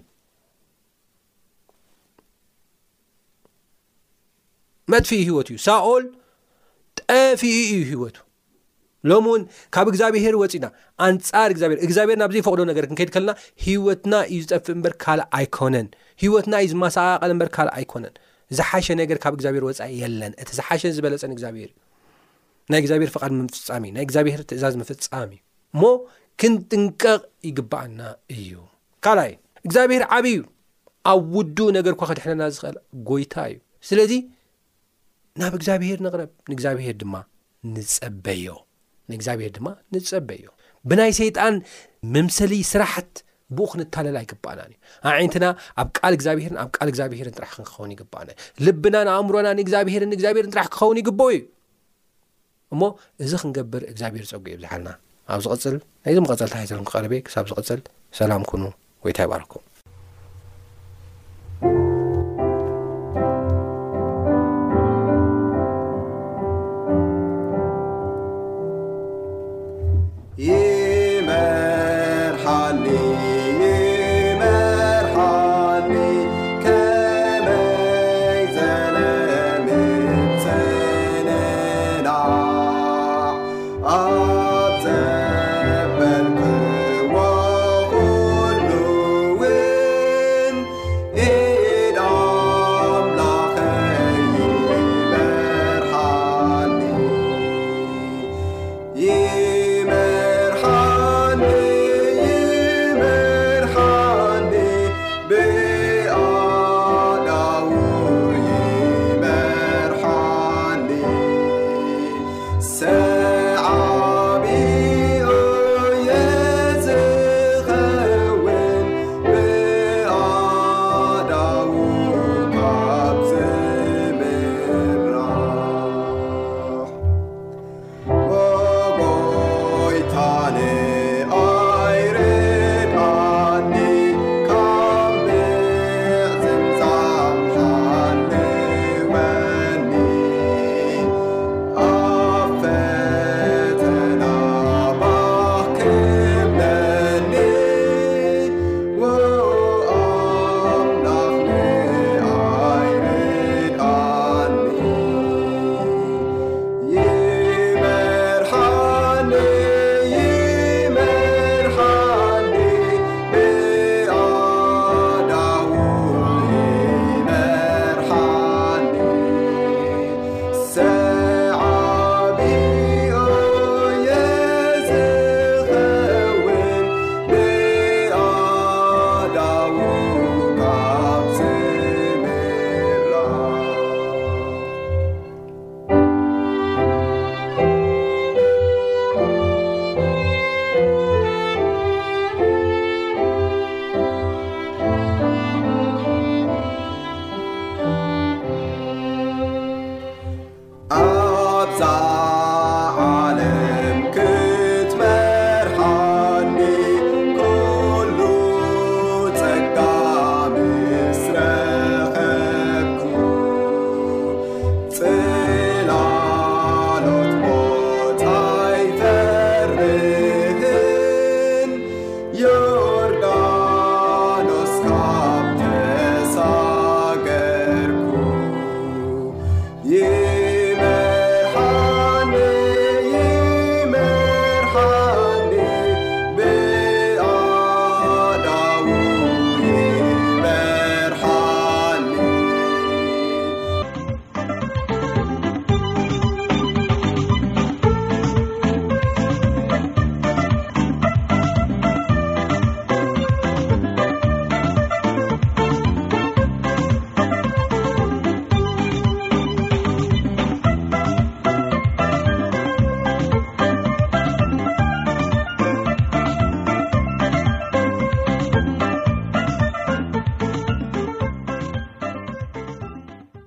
መጥፊ 4.93 5.09
ህይወት 5.27 5.47
እዩ 5.53 5.57
ሳኦል 5.67 6.05
ጠፊኡ 7.07 7.55
እዩ 7.77 7.81
ህወቱ 7.93 8.17
ሎሚ 9.11 9.25
እውን 9.31 9.41
ካብ 9.75 9.87
እግዚኣብሄር 9.91 10.35
ወፂና 10.41 10.65
ኣንጻር 11.05 11.47
እግዚኣብሔር 11.55 11.79
እግዚኣብሄር 11.87 12.17
ናብዘፈቅዶ 12.21 12.61
ነገር 12.71 12.83
ክንከይድ 12.89 13.09
ከለና 13.15 13.31
ሂይወትና 13.63 14.13
እዩ 14.31 14.39
ዝፀፍእ 14.51 14.75
እምበር 14.75 14.93
ካልእ 15.03 15.27
ኣይኮነን 15.39 15.87
ሂይወትና 16.23 16.53
እዩ 16.65 16.69
ዝማሰቃቐል 16.73 17.31
እምበር 17.35 17.49
ካልእ 17.57 17.73
ኣይኮነን 17.79 18.13
ዝሓሸ 18.57 18.87
ነገር 19.01 19.17
ካብ 19.23 19.33
እግዚኣብሄር 19.37 19.63
ወፃኢ 19.69 19.91
የለን 20.01 20.33
እቲ 20.41 20.49
ዝሓሸ 20.59 20.81
ዝበለጸን 20.97 21.31
እግዚኣብሄር 21.35 21.69
እዩ 21.73 21.77
ናይ 22.71 22.79
እግዚኣብሔር 22.83 23.11
ፍቓድ 23.15 23.31
ምፍጻሚ 23.41 23.83
እዩ 23.89 23.93
ናይ 23.97 24.03
እግዚኣብሄር 24.07 24.41
ትእዛዝ 24.49 24.75
ምፍጻሚ 24.81 25.31
እዩ 25.41 25.43
እሞ 25.75 25.83
ክንጥንቀቕ 26.41 27.21
ይግባኣና 27.51 27.99
እዩ 28.37 28.51
ካልኣዩ 29.05 29.33
እግዚኣብሔር 29.67 30.03
ዓብይዩ 30.17 30.41
ኣብ 31.11 31.21
ውዱ 31.37 31.57
ነገር 31.77 31.93
እኳ 31.95 32.01
ክድሕነና 32.11 32.43
ዝኽእል 32.55 32.77
ጎይታ 33.09 33.35
እዩ 33.51 33.57
ስለዚ 33.89 34.13
ናብ 35.41 35.53
እግዚኣብሄር 35.59 35.99
ንቕረብ 36.07 36.29
ንእግዚኣብሄር 36.51 36.95
ድማ 37.01 37.15
ንጸበዮ 37.75 38.43
ንእግዚኣብሄር 39.11 39.51
ድማ 39.55 39.67
ንፀበ 39.95 40.29
እዩ 40.39 40.45
ብናይ 40.89 41.11
ሰይጣን 41.19 41.55
መምሰሊ 42.15 42.53
ስራሕት 42.71 43.13
ብኡ 43.57 43.65
ክንታለላ 43.71 44.17
ይግባእና 44.25 44.59
እዩ 44.69 44.75
ኣብ 44.97 45.09
ዓይነትና 45.15 45.45
ኣብ 45.81 45.87
ቃል 45.97 46.13
እግዚኣብሄር 46.17 46.53
ኣብ 46.63 46.69
ቃል 46.75 46.87
እግዚኣብሄርን 46.91 47.35
ጥራሕ 47.37 47.51
ክኸውን 47.57 47.91
ይግባኣና 47.95 48.31
ዩ 48.37 48.61
ልብና 48.67 48.95
ንኣእምሮና 49.07 49.47
ንእግዚኣብሄር 49.59 50.05
ንእግዚኣብሄር 50.11 50.47
ጥራሕ 50.55 50.67
ክኸውን 50.75 50.99
ይግበ 51.01 51.21
እዩ 51.33 51.41
እሞ 52.75 52.81
እዚ 53.25 53.31
ክንገብር 53.43 53.83
እግዚኣብሄር 53.91 54.25
ፀጉ 54.31 54.45
እዩ 54.53 54.57
ብዝሓልና 54.61 54.89
ኣብ 55.33 55.39
ዚ 55.45 55.49
ቕፅል 55.55 55.75
ናይዚ 56.05 56.17
መቐፀል 56.25 56.49
ታሃዘ 56.55 56.71
ክቐርበ 56.87 57.13
ክሳብ 57.27 57.45
ዝቕፅል 57.51 57.81
ሰላም 58.21 58.45
ኮኑ 58.51 58.63
ወይ 59.05 59.15
ታ 59.19 59.27
ይባርኩም 59.27 59.63